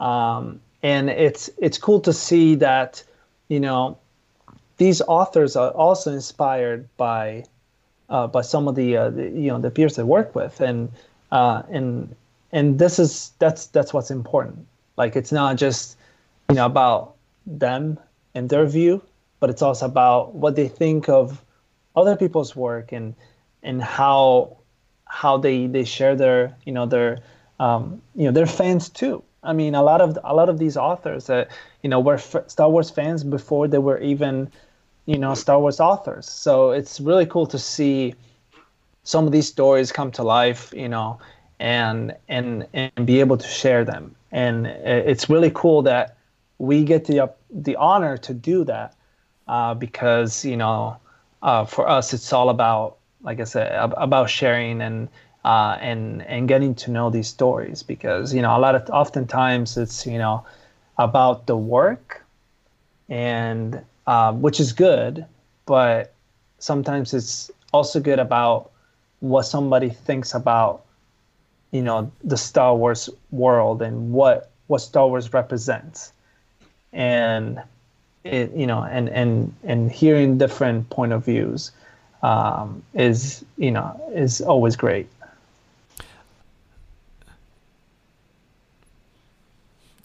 [0.00, 3.02] Um, and it's it's cool to see that
[3.48, 3.98] you know
[4.78, 7.44] these authors are also inspired by
[8.08, 10.60] uh, by some of the, uh, the, you know the peers they work with.
[10.60, 10.90] And
[11.30, 12.14] uh, and
[12.52, 14.66] and this is that's that's what's important.
[14.96, 15.96] Like it's not just
[16.48, 17.14] you know about
[17.46, 17.98] them
[18.34, 19.02] and their view
[19.42, 21.42] but it's also about what they think of
[21.96, 23.12] other people's work and
[23.64, 24.56] and how
[25.04, 27.18] how they they share their you know their
[27.58, 29.20] um, you know their fans too.
[29.42, 31.50] I mean, a lot of a lot of these authors that
[31.82, 34.48] you know were f- Star Wars fans before they were even
[35.06, 36.30] you know Star Wars authors.
[36.30, 38.14] So it's really cool to see
[39.02, 40.72] some of these stories come to life.
[40.72, 41.18] You know,
[41.58, 44.14] and and and be able to share them.
[44.30, 46.16] And it's really cool that
[46.62, 48.94] we get the the honor to do that
[49.48, 50.96] uh, because you know
[51.42, 55.08] uh, for us it's all about like I said about sharing and
[55.44, 59.76] uh, and and getting to know these stories because you know a lot of oftentimes
[59.76, 60.46] it's you know
[60.98, 62.24] about the work
[63.08, 65.26] and uh, which is good
[65.66, 66.14] but
[66.60, 68.70] sometimes it's also good about
[69.18, 70.84] what somebody thinks about
[71.72, 76.12] you know the Star Wars world and what what Star Wars represents
[76.92, 77.62] and
[78.24, 81.72] it, you know, and and and hearing different point of views
[82.22, 85.08] um, is you know is always great.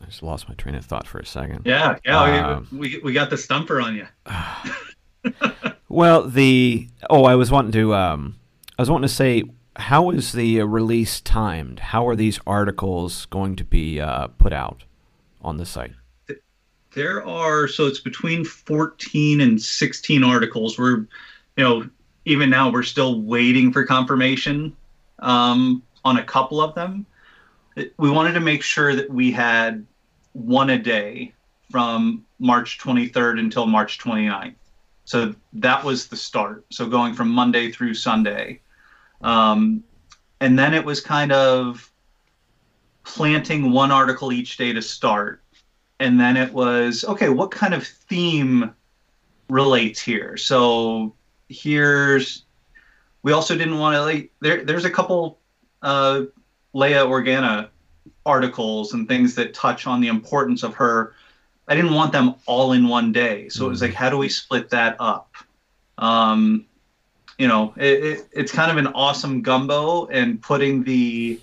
[0.01, 1.63] I just lost my train of thought for a second.
[1.65, 4.07] Yeah, yeah, um, we we got the stumper on you.
[5.89, 8.37] well, the oh, I was wanting to um,
[8.77, 9.43] I was wanting to say
[9.75, 11.79] how is the release timed?
[11.79, 14.83] How are these articles going to be uh, put out
[15.41, 15.93] on the site?
[16.97, 20.79] There are so it's between 14 and 16 articles.
[20.79, 21.05] We're
[21.55, 21.87] you know
[22.25, 24.75] even now we're still waiting for confirmation
[25.19, 27.05] um, on a couple of them.
[27.97, 29.85] We wanted to make sure that we had
[30.33, 31.33] one a day
[31.69, 34.53] from march 23rd until march 29th
[35.05, 36.65] so that was the start.
[36.69, 38.59] So going from monday through sunday.
[39.21, 39.83] Um,
[40.39, 41.91] and then it was kind of
[43.03, 45.41] planting one article each day to start
[45.99, 48.73] and then it was okay what kind of theme
[49.49, 50.37] relates here?
[50.37, 51.13] So
[51.49, 52.43] here's
[53.23, 55.39] we also didn't want to like there there's a couple
[55.81, 56.23] uh
[56.75, 57.69] leia organa
[58.25, 61.13] articles and things that touch on the importance of her.
[61.67, 63.49] I didn't want them all in one day.
[63.49, 63.65] So mm-hmm.
[63.65, 65.35] it was like how do we split that up?
[65.97, 66.65] Um
[67.37, 71.39] you know, it, it, it's kind of an awesome gumbo and putting the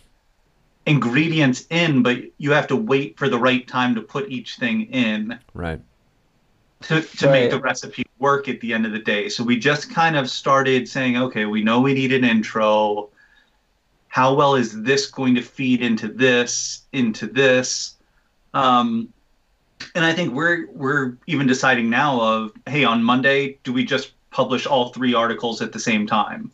[0.86, 4.82] ingredients in, but you have to wait for the right time to put each thing
[4.92, 5.38] in.
[5.54, 5.80] Right.
[6.82, 7.32] To, to right.
[7.32, 9.28] make the recipe work at the end of the day.
[9.28, 13.08] So we just kind of started saying, okay, we know we need an intro.
[14.08, 17.96] How well is this going to feed into this, into this?
[18.52, 19.12] Um,
[19.94, 24.12] and I think we're we're even deciding now of, hey, on Monday, do we just
[24.30, 26.52] publish all three articles at the same time?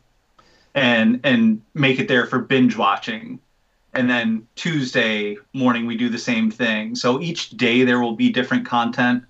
[0.75, 3.41] And and make it there for binge watching
[3.95, 6.95] and then Tuesday morning we do the same thing.
[6.95, 9.25] So each day there will be different content.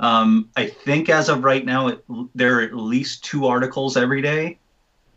[0.00, 4.22] Um, I think as of right now, it, there are at least two articles every
[4.22, 4.58] day,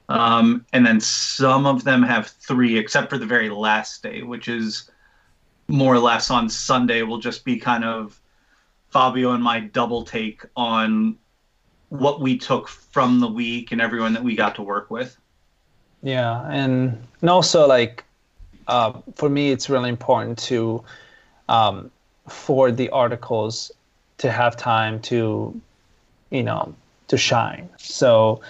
[0.10, 4.50] um, and then some of them have three, except for the very last day, which
[4.50, 4.90] is
[5.70, 7.02] more or less on Sunday.
[7.02, 8.20] Will just be kind of
[8.90, 11.18] Fabio and my double take on
[11.88, 15.18] what we took from the week and everyone that we got to work with.
[16.02, 18.04] Yeah, and and also like
[18.68, 20.84] uh, for me, it's really important to
[21.49, 21.91] um,
[22.28, 23.72] for the articles
[24.20, 25.59] to have time to,
[26.30, 26.74] you know,
[27.07, 27.70] to shine.
[27.78, 28.41] So,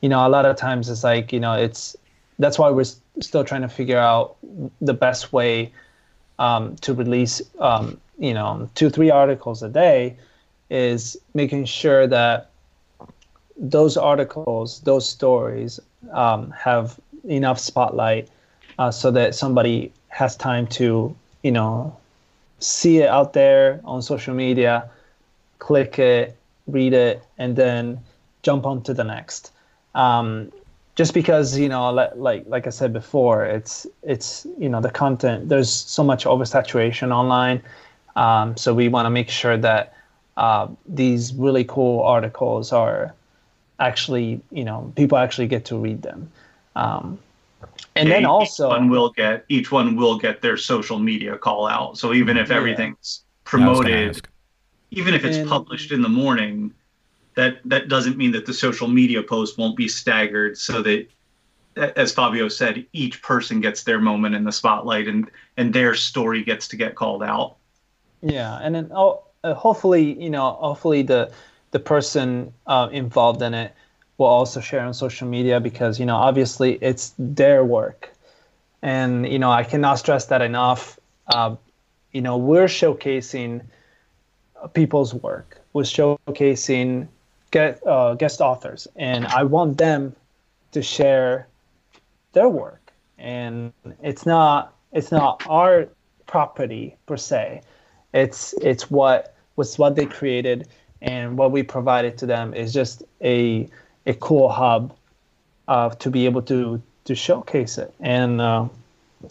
[0.00, 1.96] you know, a lot of times it's like, you know, it's
[2.38, 2.84] that's why we're
[3.20, 4.36] still trying to figure out
[4.80, 5.72] the best way
[6.38, 10.16] um, to release, um, you know, two, three articles a day
[10.70, 12.50] is making sure that
[13.56, 15.78] those articles, those stories
[16.12, 16.98] um, have
[17.28, 18.28] enough spotlight
[18.78, 21.96] uh, so that somebody has time to, you know,
[22.58, 24.88] see it out there on social media,
[25.58, 28.00] click it, read it, and then
[28.42, 29.52] jump on to the next.
[29.94, 30.52] Um,
[30.94, 35.48] just because you know, like like I said before, it's it's you know the content.
[35.48, 37.62] There's so much oversaturation online,
[38.14, 39.94] um, so we want to make sure that
[40.36, 43.14] uh, these really cool articles are
[43.80, 46.30] actually you know people actually get to read them.
[46.76, 47.18] Um,
[47.96, 51.66] and then also each one will get each one will get their social media call
[51.66, 51.98] out.
[51.98, 54.20] So even if everything's promoted,
[54.90, 56.72] even if it's and, published in the morning,
[57.34, 61.06] that that doesn't mean that the social media post won't be staggered so that
[61.76, 66.42] as Fabio said, each person gets their moment in the spotlight and and their story
[66.42, 67.56] gets to get called out.
[68.22, 71.30] Yeah, and then oh, uh, hopefully, you know, hopefully the
[71.72, 73.74] the person uh, involved in it
[74.22, 78.10] will also share on social media because you know obviously it's their work.
[78.82, 80.98] And you know i cannot stress that enough.
[81.26, 81.56] Uh,
[82.12, 83.62] you know we're showcasing
[84.74, 85.60] people's work.
[85.72, 87.08] We're showcasing
[87.50, 88.88] get, uh, guest authors.
[88.96, 90.14] And i want them
[90.72, 91.46] to share
[92.32, 92.92] their work.
[93.18, 95.88] And it's not it's not our
[96.26, 97.62] property per se.
[98.14, 100.68] It's it's what was what they created.
[101.02, 103.68] And what we provided to them is just a
[104.06, 104.94] a cool hub
[105.68, 107.92] uh, to be able to to showcase it.
[108.00, 108.68] And uh,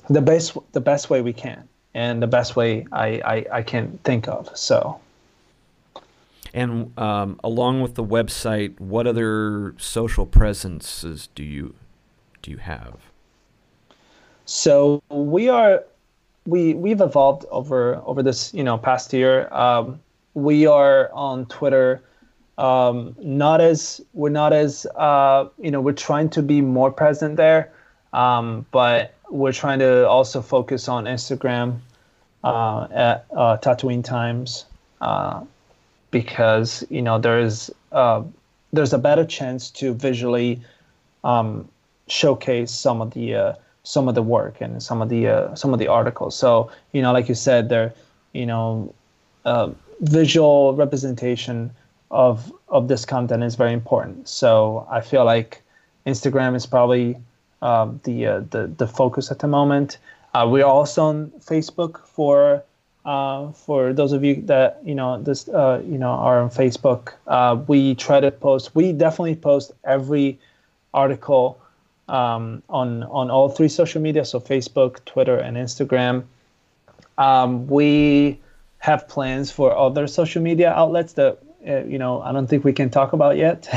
[0.10, 4.00] the best the best way we can and the best way I, I, I can
[4.04, 5.00] think of so.
[6.54, 11.76] And um, along with the website what other social presences do you
[12.42, 12.98] do you have?
[14.46, 15.84] So we are
[16.46, 19.48] we we've evolved over over this you know past year.
[19.54, 20.00] Um,
[20.34, 22.02] we are on twitter
[22.62, 27.36] um, not as we're not as uh, you know we're trying to be more present
[27.36, 27.74] there,
[28.14, 31.80] um, but we're trying to also focus on Instagram
[32.44, 34.66] uh, at uh, Tatooine Times
[35.02, 35.44] uh,
[36.12, 38.22] because you know there is uh,
[38.72, 40.62] there's a better chance to visually
[41.24, 41.68] um,
[42.08, 45.74] showcase some of the uh, some of the work and some of the uh, some
[45.74, 46.36] of the articles.
[46.36, 47.92] So you know, like you said, there
[48.34, 48.94] you know
[50.02, 51.72] visual representation
[52.12, 54.28] of of this content is very important.
[54.28, 55.64] So I feel like
[56.06, 57.18] Instagram is probably
[57.62, 59.98] um, the, uh, the the focus at the moment.
[60.34, 62.64] Uh, we're also on Facebook for
[63.06, 67.14] uh, for those of you that you know this uh, you know are on Facebook.
[67.28, 68.76] Uh, we try to post.
[68.76, 70.38] We definitely post every
[70.94, 71.60] article
[72.10, 76.24] um, on on all three social media, so Facebook, Twitter, and Instagram.
[77.18, 78.40] Um, we
[78.80, 81.38] have plans for other social media outlets that
[81.68, 83.70] uh, you know, I don't think we can talk about yet.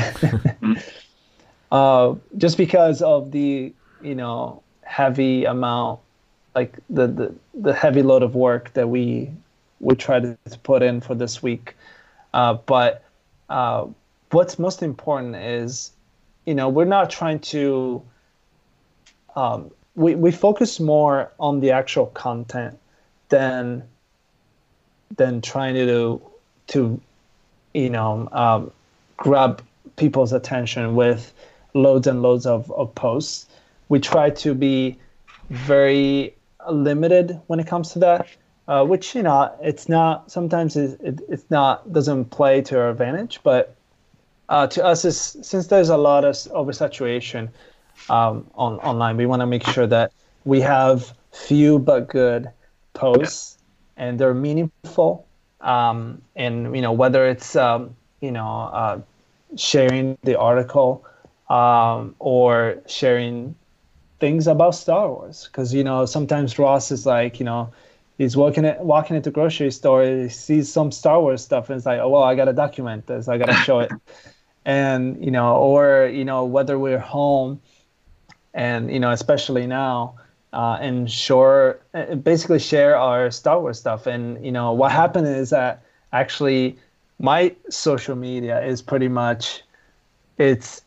[1.71, 5.99] uh, just because of the, you know, heavy amount,
[6.53, 9.31] like the, the, the heavy load of work that we
[9.79, 11.75] we try to, put in for this week.
[12.33, 13.03] Uh, but
[13.49, 13.85] uh,
[14.31, 15.91] what's most important is,
[16.45, 18.01] you know, we're not trying to.
[19.35, 22.77] Um, we we focus more on the actual content
[23.29, 23.83] than
[25.17, 26.21] than trying to
[26.67, 27.01] to
[27.75, 28.71] you know um,
[29.17, 29.61] grab
[29.97, 31.33] people's attention with
[31.73, 33.47] loads and loads of, of posts.
[33.89, 34.97] We try to be
[35.49, 36.35] very
[36.69, 38.27] limited when it comes to that,
[38.67, 42.89] uh, which you know it's not sometimes it, it, it's not doesn't play to our
[42.89, 43.75] advantage, but
[44.49, 47.49] uh, to us is since there's a lot of oversaturation
[48.09, 50.11] um, on online, we want to make sure that
[50.45, 52.49] we have few but good
[52.93, 53.57] posts
[53.97, 55.25] and they're meaningful
[55.65, 59.01] um, and you know whether it's um, you know uh,
[59.57, 61.05] sharing the article
[61.49, 63.55] um, or sharing
[64.19, 65.49] things about Star Wars.
[65.51, 67.73] Because you know sometimes Ross is like you know
[68.17, 71.85] he's walking it walking into grocery store he sees some Star Wars stuff and it's
[71.85, 73.27] like oh well I gotta document this.
[73.27, 73.91] I gotta show it.
[74.67, 77.61] And you know or you know whether we're home
[78.55, 80.15] and you know especially now
[80.55, 84.07] uh, and share uh, basically share our Star Wars stuff.
[84.07, 85.83] And you know what happened is that
[86.13, 86.77] actually
[87.19, 89.61] my social media is pretty much
[90.37, 90.81] it's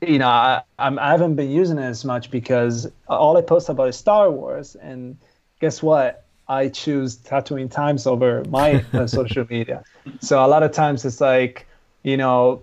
[0.00, 3.68] you know I, I'm, I haven't been using it as much because all I post
[3.68, 4.74] about is Star Wars.
[4.82, 5.16] And
[5.60, 6.24] guess what?
[6.48, 9.84] I choose Tatooine Times over my uh, social media.
[10.20, 11.64] So a lot of times it's like
[12.02, 12.62] you know,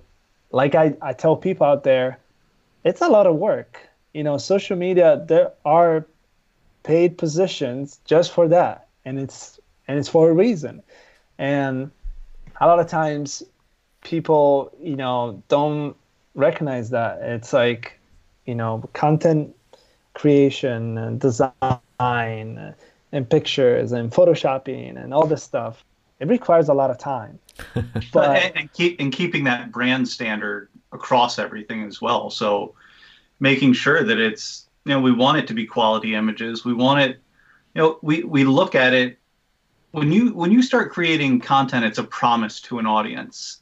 [0.51, 2.19] like I, I tell people out there,
[2.83, 3.79] it's a lot of work.
[4.13, 6.05] You know, social media, there are
[6.84, 8.88] paid positions just for that.
[9.05, 10.81] And it's and it's for a reason.
[11.38, 11.91] And
[12.61, 13.43] a lot of times
[14.01, 15.95] people you know don't
[16.36, 17.21] recognize that.
[17.21, 17.99] It's like
[18.45, 19.55] you know content
[20.13, 25.84] creation and design and pictures and photoshopping and all this stuff.
[26.19, 27.39] It requires a lot of time.
[28.11, 32.29] But and, and, keep and keeping that brand standard across everything as well.
[32.29, 32.75] So
[33.39, 36.65] making sure that it's you know we want it to be quality images.
[36.65, 37.19] We want it
[37.73, 39.17] you know we we look at it.
[39.91, 43.61] When you when you start creating content it's a promise to an audience.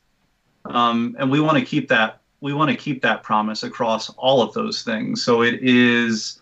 [0.66, 4.42] Um, and we want to keep that we want to keep that promise across all
[4.42, 5.24] of those things.
[5.24, 6.42] So it is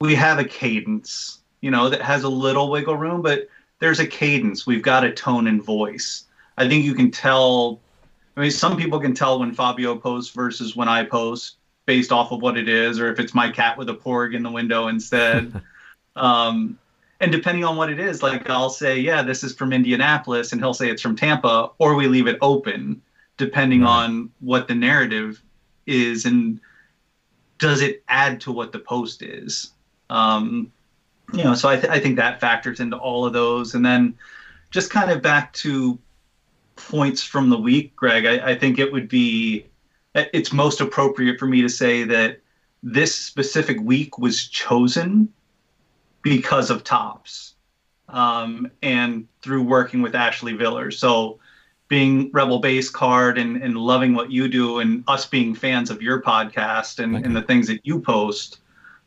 [0.00, 3.48] we have a cadence you know that has a little wiggle room but
[3.78, 4.66] there's a cadence.
[4.66, 6.24] We've got a tone and voice.
[6.58, 7.80] I think you can tell
[8.36, 11.56] i mean some people can tell when fabio posts versus when i post
[11.90, 14.44] based off of what it is, or if it's my cat with a porg in
[14.44, 15.60] the window instead.
[16.14, 16.78] um,
[17.18, 20.60] and depending on what it is, like I'll say, yeah, this is from Indianapolis, and
[20.60, 23.02] he'll say it's from Tampa, or we leave it open,
[23.38, 24.04] depending right.
[24.04, 25.42] on what the narrative
[25.84, 26.60] is and
[27.58, 29.72] does it add to what the post is.
[30.10, 30.70] Um,
[31.32, 34.14] you know, so I, th- I think that factors into all of those, and then
[34.70, 35.98] just kind of back to
[36.76, 38.26] points from the week, Greg.
[38.26, 39.66] I, I think it would be
[40.14, 42.40] it's most appropriate for me to say that
[42.82, 45.32] this specific week was chosen
[46.22, 47.54] because of Topps
[48.08, 50.98] um, and through working with Ashley Villers.
[50.98, 51.38] So,
[51.88, 56.00] being Rebel Base Card and, and loving what you do, and us being fans of
[56.00, 58.60] your podcast and, and the things that you post,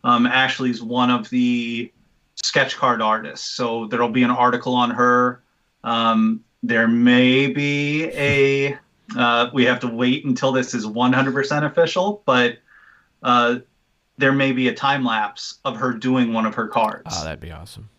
[0.03, 1.89] um, Ashley's one of the
[2.35, 3.49] sketch card artists.
[3.55, 5.41] So, there'll be an article on her.
[5.83, 8.77] Um, there may be a
[9.17, 12.57] uh, we have to wait until this is 100% official, but
[13.21, 13.57] uh,
[14.17, 17.03] there may be a time lapse of her doing one of her cards.
[17.11, 17.89] Oh, that'd be awesome.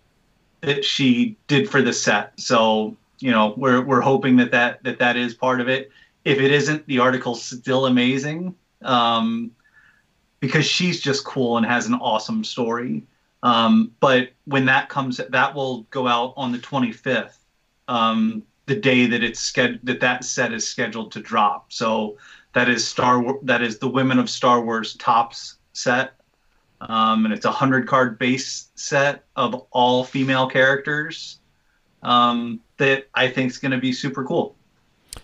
[0.60, 2.38] That she did for the set.
[2.40, 5.90] So you know, we're we're hoping that that that that is part of it.
[6.24, 9.50] If it isn't, the article's still amazing um,
[10.40, 13.02] because she's just cool and has an awesome story.
[13.42, 17.36] Um, but when that comes, that will go out on the 25th.
[17.88, 21.72] Um, the day that it's sched- that that set is scheduled to drop.
[21.72, 22.16] So
[22.54, 26.14] that is Star that is the Women of Star Wars Topps set,
[26.80, 31.38] um, and it's a hundred card base set of all female characters
[32.02, 34.56] um, that I think is going to be super cool.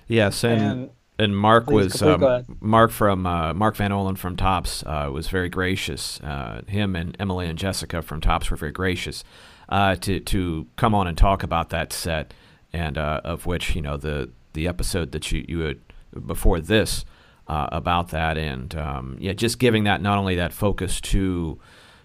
[0.07, 0.63] Yes, and.
[0.63, 5.11] and- and Mark Please, was um, Mark from uh, Mark Van Olen from Topps uh,
[5.13, 6.19] was very gracious.
[6.21, 9.23] Uh, him and Emily and Jessica from Topps were very gracious
[9.69, 12.33] uh, to to come on and talk about that set
[12.73, 15.81] and uh, of which you know the the episode that you you had
[16.27, 17.05] before this
[17.49, 21.59] uh, about that, and um, yeah, just giving that not only that focus to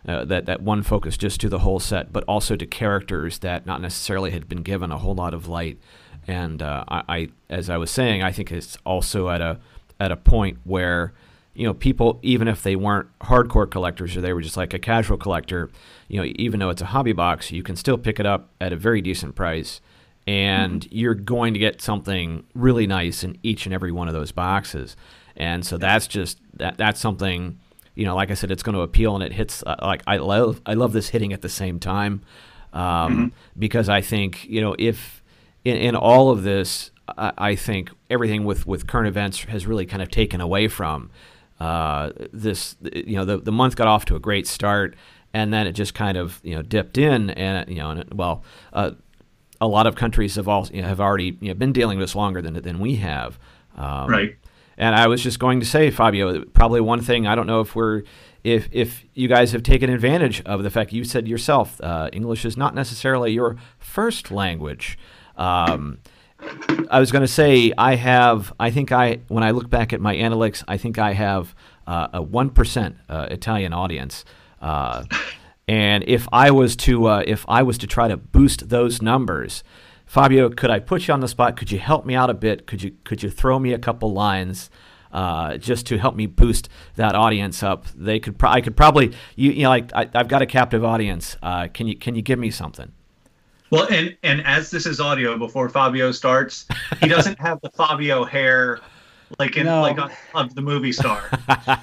[0.08, 3.66] uh, that that one focus just to the whole set, but also to characters that
[3.66, 5.78] not necessarily had been given a whole lot of light.
[6.28, 9.60] And uh, I, I, as I was saying, I think it's also at a
[10.00, 11.14] at a point where
[11.54, 14.80] you know people, even if they weren't hardcore collectors or they were just like a
[14.80, 15.70] casual collector,
[16.08, 18.74] you know, even though it's a hobby box, you can still pick it up at
[18.74, 19.80] a very decent price
[20.28, 20.98] and mm-hmm.
[20.98, 24.96] you're going to get something really nice in each and every one of those boxes.
[25.38, 27.60] And so that's just that that's something
[27.96, 30.18] you know, like I said, it's going to appeal and it hits uh, like I
[30.18, 32.22] love I love this hitting at the same time
[32.74, 33.28] um, mm-hmm.
[33.58, 35.24] because I think you know if
[35.64, 39.86] in, in all of this I, I, think everything with with current events has really
[39.86, 41.10] kind of taken away from
[41.60, 44.96] uh, this you know the the month got off to a great start,
[45.34, 48.14] and then it just kind of you know dipped in, and you know, and it,
[48.14, 48.44] well,
[48.74, 48.92] uh,
[49.62, 52.04] a lot of countries have all you know, have already you know, been dealing with
[52.08, 53.40] this longer than than we have.
[53.76, 54.36] Um, right.
[54.78, 57.76] And I was just going to say, Fabio, probably one thing I don't know if
[57.76, 58.04] we're
[58.44, 62.46] if if you guys have taken advantage of the fact you said yourself uh, English
[62.46, 64.98] is not necessarily your first language.
[65.38, 66.00] Um,
[66.90, 68.54] I was going to say I have.
[68.60, 71.56] I think I when I look back at my analytics, I think I have
[71.88, 74.26] uh, a one percent uh, Italian audience.
[75.68, 79.64] And if I was to uh, if I was to try to boost those numbers,
[80.06, 81.58] Fabio, could I put you on the spot?
[81.58, 82.68] Could you help me out a bit?
[82.68, 84.70] Could you could you throw me a couple lines?
[85.12, 86.68] Uh, just to help me boost
[86.98, 88.38] that audience up, they could.
[88.38, 91.38] Pro- I could probably, you, you know, like I, have got a captive audience.
[91.42, 92.92] Uh, can you can you give me something?
[93.72, 96.66] Well, and and as this is audio, before Fabio starts,
[97.02, 98.82] he doesn't have the Fabio hair
[99.40, 99.82] like in no.
[99.82, 99.98] like
[100.34, 101.24] of the movie star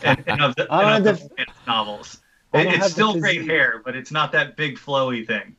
[0.03, 2.21] and, and of the, and of the novels.
[2.55, 5.57] It, it's still great hair, but it's not that big flowy thing.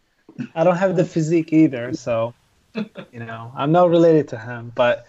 [0.55, 2.33] I don't have the physique either, so
[2.75, 4.71] you know I'm not related to him.
[4.75, 5.05] But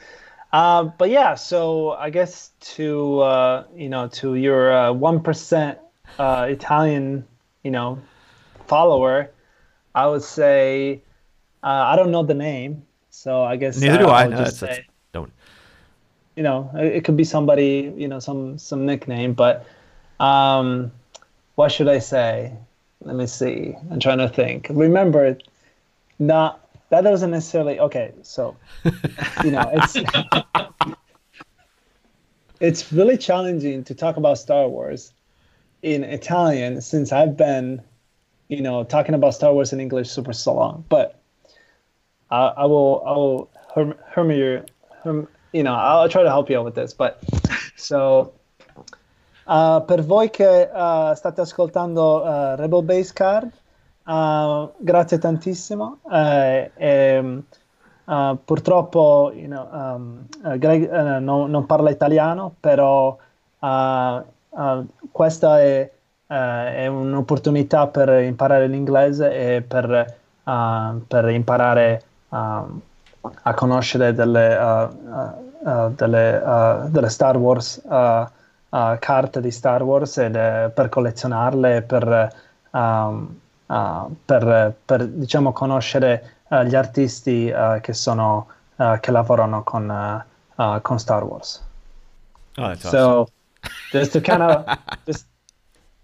[0.53, 5.75] uh, but yeah, so I guess to uh, you know to your uh, one uh,
[6.19, 7.27] uh, Italian
[7.63, 7.99] you know
[8.67, 9.31] follower,
[9.95, 11.03] I would say
[11.65, 14.27] uh, I don't know the name, so I guess neither do I.
[14.27, 14.81] No, that's, say, that's,
[15.13, 15.33] don't.
[16.37, 19.67] You know, it, it, could be somebody, you know, some some nickname, but
[20.21, 20.93] um,
[21.55, 22.53] what should I say?
[23.03, 23.77] Let me see.
[23.91, 24.67] I'm trying to think.
[24.71, 25.37] Remember,
[26.19, 26.61] not
[26.91, 27.79] that doesn't necessarily.
[27.79, 28.57] Okay, so
[29.45, 29.97] you know, it's
[32.61, 35.13] it's really challenging to talk about Star Wars
[35.83, 37.83] in Italian since I've been,
[38.49, 41.21] you know, talking about Star Wars in English super so long, but
[42.31, 44.65] I, I will I will herm, herm,
[45.03, 46.95] herm, you know I'll try to help you out with this.
[46.95, 47.23] But
[47.77, 48.33] so
[49.45, 53.51] uh, per voi che uh, state ascoltando uh, Rebel Base Card,
[54.79, 55.99] grazie tantissimo.
[56.11, 57.43] Eh, e,
[58.05, 63.17] uh, purtroppo you know, um, uh, Greg non, non, parla italiano, però
[65.11, 65.91] questa è,
[66.27, 70.17] è, un'opportunità per imparare l'inglese e per,
[71.09, 74.89] per imparare a conoscere delle,
[75.97, 76.43] delle,
[76.91, 77.81] delle, Star Wars,
[78.99, 80.33] carte di Star Wars ed,
[80.73, 82.35] per collezionarle, per,
[82.71, 86.31] um, per, per diciamo, conoscere
[86.65, 88.47] gli artisti che, sono,
[89.01, 90.25] che lavorano con,
[90.83, 91.63] con Star Wars.
[92.57, 93.33] Oh, that's so, awesome.
[93.91, 94.65] just to kind of
[95.07, 95.27] just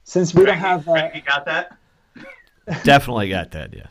[0.03, 1.77] since we don't have, uh, you got that.
[2.83, 3.73] Definitely got that.
[3.73, 3.87] Yeah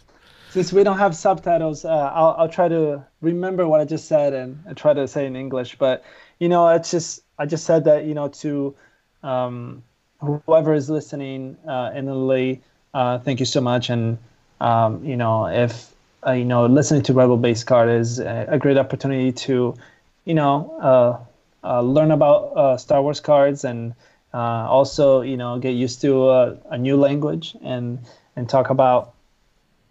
[0.49, 4.33] since we don't have subtitles, uh, I'll, I'll try to remember what I just said
[4.33, 5.77] and, and, try to say in English.
[5.77, 6.03] But
[6.39, 8.75] you know, it's just I just said that you know to
[9.23, 9.83] um,
[10.21, 12.61] whoever is listening uh, in Italy,
[12.93, 13.89] uh, thank you so much.
[13.89, 14.17] And
[14.61, 15.93] um, you know, if
[16.25, 19.73] uh, you know, listening to Rebel Base Card is a, great opportunity to,
[20.25, 21.17] you know, uh,
[21.65, 23.93] uh, learn about uh, Star Wars cards and
[24.33, 27.99] also you know get used to a new language and
[28.35, 29.13] and talk about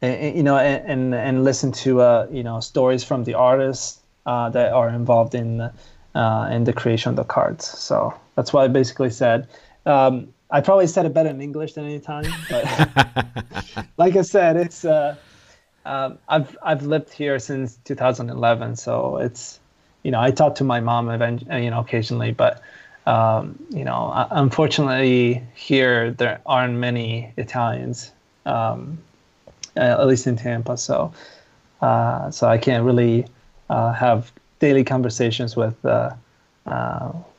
[0.00, 5.34] you know, and and listen to you know stories from the artists that are involved
[5.34, 5.70] in
[6.14, 7.66] uh, in the creation of the cards.
[7.66, 9.48] So that's what I basically said.
[9.86, 12.64] Um, I probably said it better in English than in Italian, but
[13.98, 15.16] like I said, it's uh,
[15.84, 19.60] um, I've I've lived here since 2011, so it's
[20.02, 22.62] you know I talk to my mom event, you know occasionally, but
[23.06, 28.12] um, you know unfortunately here there aren't many Italians.
[28.46, 28.98] Um,
[29.78, 30.76] uh, at least in Tampa.
[30.76, 31.12] So,
[31.80, 33.26] uh, so I can't really
[33.70, 35.76] uh, have daily conversations with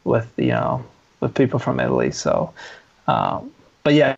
[0.03, 0.83] with you know
[1.19, 2.11] with people from Italy.
[2.11, 2.53] So,
[3.07, 3.51] um,
[3.83, 4.15] but yeah,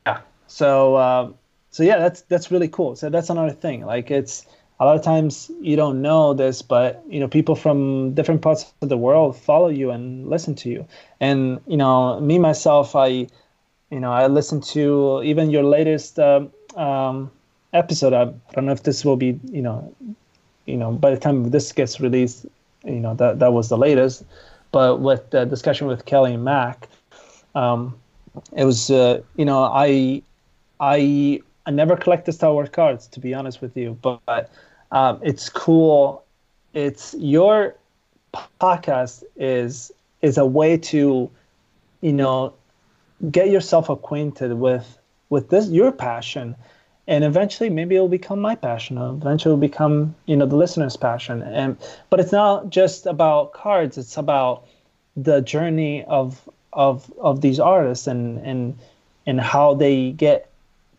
[0.47, 1.35] so um,
[1.69, 2.95] so yeah, that's that's really cool.
[2.95, 3.85] So that's another thing.
[3.85, 4.45] Like it's
[4.79, 8.71] a lot of times you don't know this, but you know people from different parts
[8.81, 10.87] of the world follow you and listen to you.
[11.19, 13.27] And you know me myself, I
[13.89, 16.19] you know I listen to even your latest.
[16.19, 17.31] Um, um,
[17.73, 18.13] episode.
[18.13, 19.93] I, I don't know if this will be, you know,
[20.65, 22.45] you know, by the time this gets released,
[22.83, 24.23] you know, that that was the latest.
[24.71, 26.87] But with the discussion with Kelly and Mac,
[27.55, 27.95] um,
[28.55, 30.21] it was, uh, you know, I,
[30.79, 34.49] I, I never collected Star Wars cards to be honest with you, but
[34.91, 36.23] um, it's cool.
[36.73, 37.75] It's your
[38.61, 39.91] podcast is
[40.21, 41.29] is a way to,
[42.01, 42.53] you know,
[43.29, 44.97] get yourself acquainted with
[45.29, 46.55] with this your passion
[47.07, 51.41] and eventually maybe it'll become my passion eventually it'll become you know the listener's passion
[51.41, 51.77] and
[52.09, 54.65] but it's not just about cards it's about
[55.15, 58.77] the journey of of of these artists and and
[59.25, 60.51] and how they get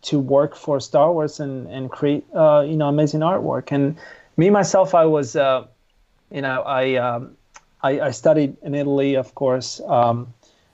[0.03, 3.71] to work for Star Wars and and create uh, you know amazing artwork.
[3.71, 3.97] And
[4.37, 5.65] me myself, I was uh,
[6.31, 7.35] you know I, um,
[7.81, 10.33] I, I studied in Italy, of course, um,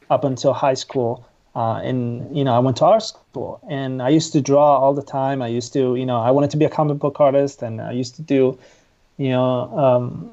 [0.10, 1.26] up until high school.
[1.56, 4.94] Uh, and you know, I went to art school, and I used to draw all
[4.94, 5.42] the time.
[5.42, 7.92] I used to, you know, I wanted to be a comic book artist, and I
[7.92, 8.58] used to do,
[9.18, 10.32] you know, um,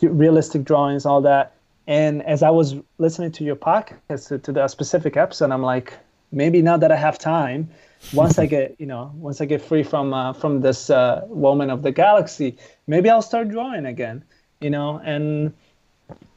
[0.00, 1.54] realistic drawings, all that.
[1.86, 5.92] And as I was listening to your podcast to, to that specific episode, I'm like,
[6.32, 7.68] maybe now that I have time,
[8.12, 11.70] once I get, you know, once I get free from uh, from this uh, woman
[11.70, 12.56] of the galaxy,
[12.86, 14.24] maybe I'll start drawing again,
[14.60, 15.00] you know.
[15.04, 15.52] And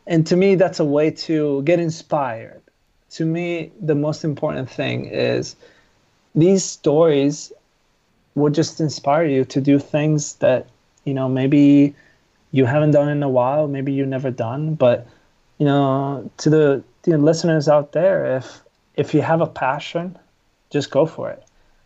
[0.05, 2.61] and to me, that's a way to get inspired.
[3.11, 5.55] To me, the most important thing is
[6.35, 7.51] these stories
[8.35, 10.67] will just inspire you to do things that
[11.05, 11.95] you know maybe
[12.51, 15.07] you haven't done in a while, maybe you've never done, but
[15.57, 18.61] you know, to the, the listeners out there, if
[18.95, 20.17] if you have a passion,
[20.69, 21.43] just go for it.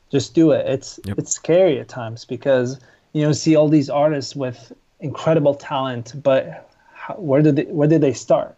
[0.10, 0.65] Just do it.
[0.68, 1.18] It's yep.
[1.18, 2.80] it's scary at times because
[3.14, 7.88] you know see all these artists with incredible talent, but how, where did they, where
[7.88, 8.56] did they start?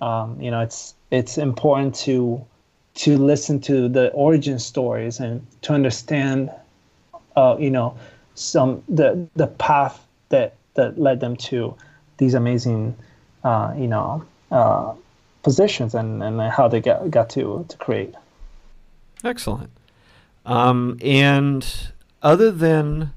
[0.00, 2.44] Um, you know, it's it's important to
[2.94, 6.50] to listen to the origin stories and to understand,
[7.36, 7.96] uh, you know,
[8.34, 11.76] some the the path that that led them to
[12.18, 12.96] these amazing
[13.44, 14.94] uh, you know, uh,
[15.42, 18.14] positions and, and how they got, got to, to create.
[19.24, 19.70] Excellent.
[20.46, 23.12] Um, and other than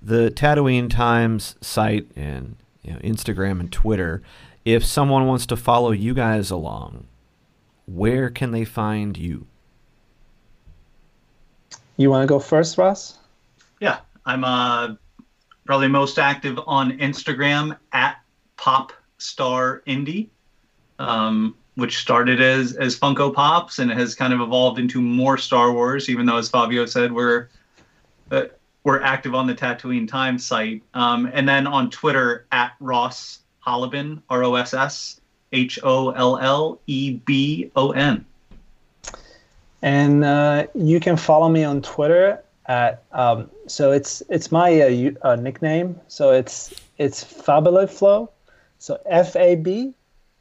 [0.00, 4.22] the Tatooine Times site and you know, Instagram and Twitter,
[4.64, 7.06] if someone wants to follow you guys along,
[7.86, 9.46] where can they find you?
[11.96, 13.18] You want to go first, Ross?
[13.80, 14.94] Yeah, I'm uh,
[15.64, 18.16] probably most active on Instagram at
[18.56, 20.28] Pop Star Indie,
[20.98, 25.38] um, which started as as Funko Pops and it has kind of evolved into more
[25.38, 26.08] Star Wars.
[26.08, 27.48] Even though, as Fabio said, we're
[28.30, 28.44] uh,
[28.84, 34.22] we're active on the Tatooine Times site, um, and then on Twitter at Ross Hollebon,
[34.28, 35.20] R O S S
[35.52, 38.24] H O L L E B O N.
[39.82, 45.10] And uh, you can follow me on Twitter at um, so it's it's my uh,
[45.22, 46.00] uh, nickname.
[46.08, 48.28] So it's it's Fabeliflow.
[48.78, 49.94] So F A B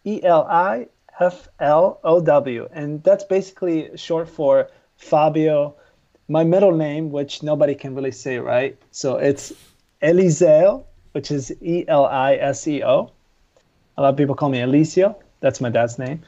[0.05, 0.87] E L I
[1.19, 2.69] F L O W.
[2.71, 5.75] And that's basically short for Fabio,
[6.27, 8.77] my middle name, which nobody can really say, right?
[8.91, 9.53] So it's
[10.01, 10.83] Eliseo,
[11.13, 13.11] which is E L I S E O.
[14.01, 15.15] A lot of people call me Eliseo.
[15.41, 16.21] That's my dad's name.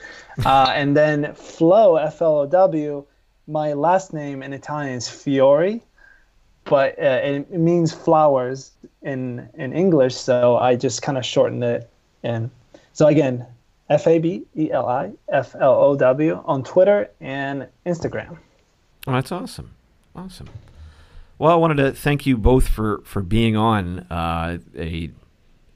[0.46, 3.04] Uh, and then Flo, F L O W,
[3.48, 5.82] my last name in Italian is Fiori,
[6.66, 8.72] but uh, it, it means flowers
[9.02, 10.16] in, in English.
[10.16, 11.90] So I just kind of shortened it
[12.24, 12.50] and
[12.94, 13.46] so again,
[13.90, 18.38] F A B E L I F L O W on Twitter and Instagram.
[19.08, 19.74] Oh, that's awesome.
[20.16, 20.48] Awesome.
[21.40, 24.00] Well, I wanted to thank you both for for being on.
[24.10, 25.12] Uh, a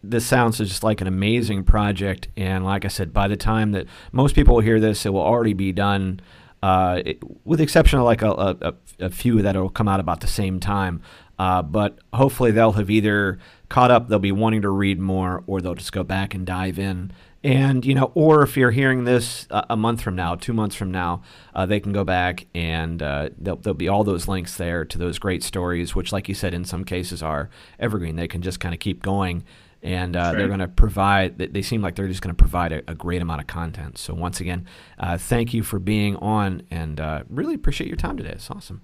[0.03, 3.87] this sounds just like an amazing project, and like I said, by the time that
[4.11, 6.19] most people hear this, it will already be done.
[6.63, 9.99] Uh, it, with the exception of like a, a, a few that will come out
[9.99, 11.01] about the same time.
[11.39, 13.37] Uh, but hopefully they'll have either
[13.69, 16.79] caught up, they'll be wanting to read more, or they'll just go back and dive
[16.79, 17.11] in.
[17.43, 20.75] And, you know, or if you're hearing this uh, a month from now, two months
[20.75, 21.21] from now,
[21.53, 24.97] uh, they can go back and uh, there'll, there'll, be all those links there to
[24.97, 27.49] those great stories, which, like you said, in some cases are
[27.79, 28.15] evergreen.
[28.15, 29.43] They can just kind of keep going
[29.83, 30.37] and uh, right.
[30.37, 31.37] they're going to provide.
[31.37, 33.97] They seem like they're just going to provide a, a, great amount of content.
[33.97, 34.65] So once again,
[34.99, 38.31] uh, thank you for being on, and uh, really appreciate your time today.
[38.31, 38.81] It's awesome.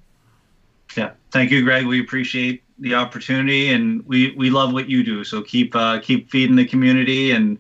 [0.95, 1.88] Yeah, thank you, Greg.
[1.88, 5.24] We appreciate the opportunity, and we we love what you do.
[5.24, 7.57] So keep uh, keep feeding the community, and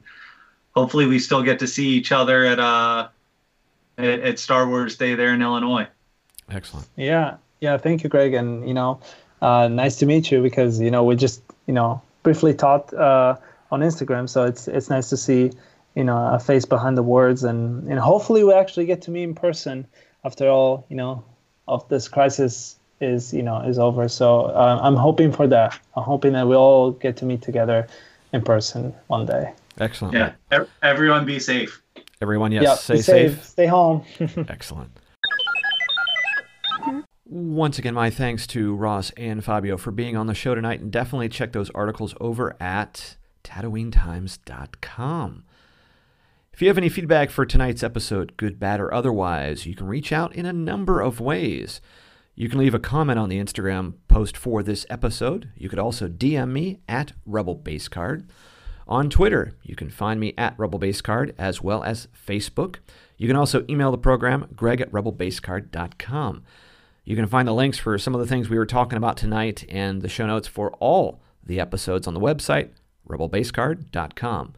[0.75, 3.07] hopefully we still get to see each other at uh
[3.97, 5.87] at, at Star Wars Day there in Illinois.
[6.49, 6.87] Excellent.
[6.95, 7.77] Yeah, yeah.
[7.77, 8.99] Thank you, Greg, and you know,
[9.41, 13.37] uh, nice to meet you because you know we just you know briefly talked uh,
[13.71, 15.51] on Instagram, so it's it's nice to see
[15.95, 19.23] you know a face behind the words, and and hopefully we actually get to meet
[19.23, 19.85] in person
[20.23, 21.23] after all you know
[21.67, 24.07] of this crisis is you know is over.
[24.07, 25.79] So uh, I'm hoping for that.
[25.95, 27.87] I'm hoping that we all get to meet together
[28.31, 29.53] in person one day.
[29.79, 30.13] Excellent.
[30.13, 30.33] Yeah.
[30.53, 31.81] E- everyone be safe.
[32.21, 32.63] Everyone, yes.
[32.63, 33.31] Yep, stay safe.
[33.35, 33.45] safe.
[33.45, 34.03] Stay home.
[34.47, 34.91] Excellent.
[37.33, 40.91] Once again, my thanks to Ross and Fabio for being on the show tonight, and
[40.91, 45.43] definitely check those articles over at TatooineTimes.com.
[46.53, 50.11] If you have any feedback for tonight's episode, good, bad, or otherwise, you can reach
[50.11, 51.81] out in a number of ways.
[52.35, 55.49] You can leave a comment on the Instagram post for this episode.
[55.55, 58.29] You could also DM me at Rebel Base Card.
[58.87, 62.75] On Twitter, you can find me at Rebel Base Card as well as Facebook.
[63.17, 66.43] You can also email the program, greg at rebelbasecard.com.
[67.05, 69.65] You can find the links for some of the things we were talking about tonight
[69.67, 72.69] and the show notes for all the episodes on the website,
[73.09, 74.53] rebelbasecard.com.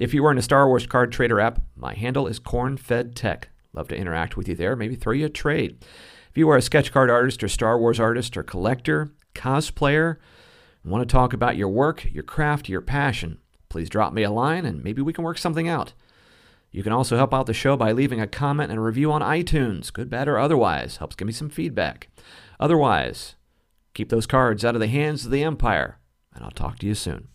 [0.00, 3.44] If you are in a Star Wars card trader app, my handle is cornfedtech.
[3.72, 5.84] Love to interact with you there, maybe throw you a trade.
[6.30, 10.16] If you are a sketch card artist or Star Wars artist or collector, cosplayer,
[10.84, 13.38] want to talk about your work, your craft, your passion,
[13.68, 15.92] please drop me a line and maybe we can work something out.
[16.74, 19.20] You can also help out the show by leaving a comment and a review on
[19.20, 20.96] iTunes, good, bad, or otherwise.
[20.96, 22.08] Helps give me some feedback.
[22.58, 23.36] Otherwise,
[23.94, 26.00] keep those cards out of the hands of the Empire,
[26.34, 27.28] and I'll talk to you soon.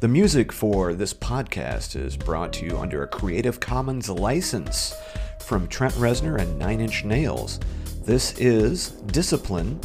[0.00, 4.92] The music for this podcast is brought to you under a Creative Commons license
[5.38, 7.60] from Trent Reznor and Nine Inch Nails.
[8.02, 9.78] This is Discipline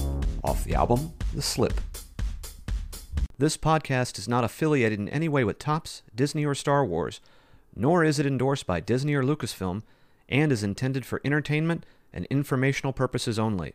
[0.44, 1.80] off the album The Slip.
[3.38, 7.22] This podcast is not affiliated in any way with Topps, Disney, or Star Wars
[7.80, 9.84] nor is it endorsed by Disney or Lucasfilm,
[10.28, 13.74] and is intended for entertainment and informational purposes only.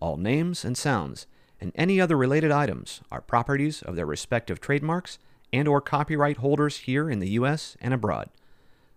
[0.00, 1.26] All names and sounds
[1.60, 5.18] and any other related items are properties of their respective trademarks
[5.52, 8.30] and or copyright holders here in the US and abroad.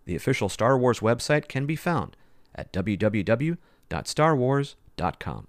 [0.05, 2.15] The official Star Wars website can be found
[2.55, 5.47] at www.starwars.com.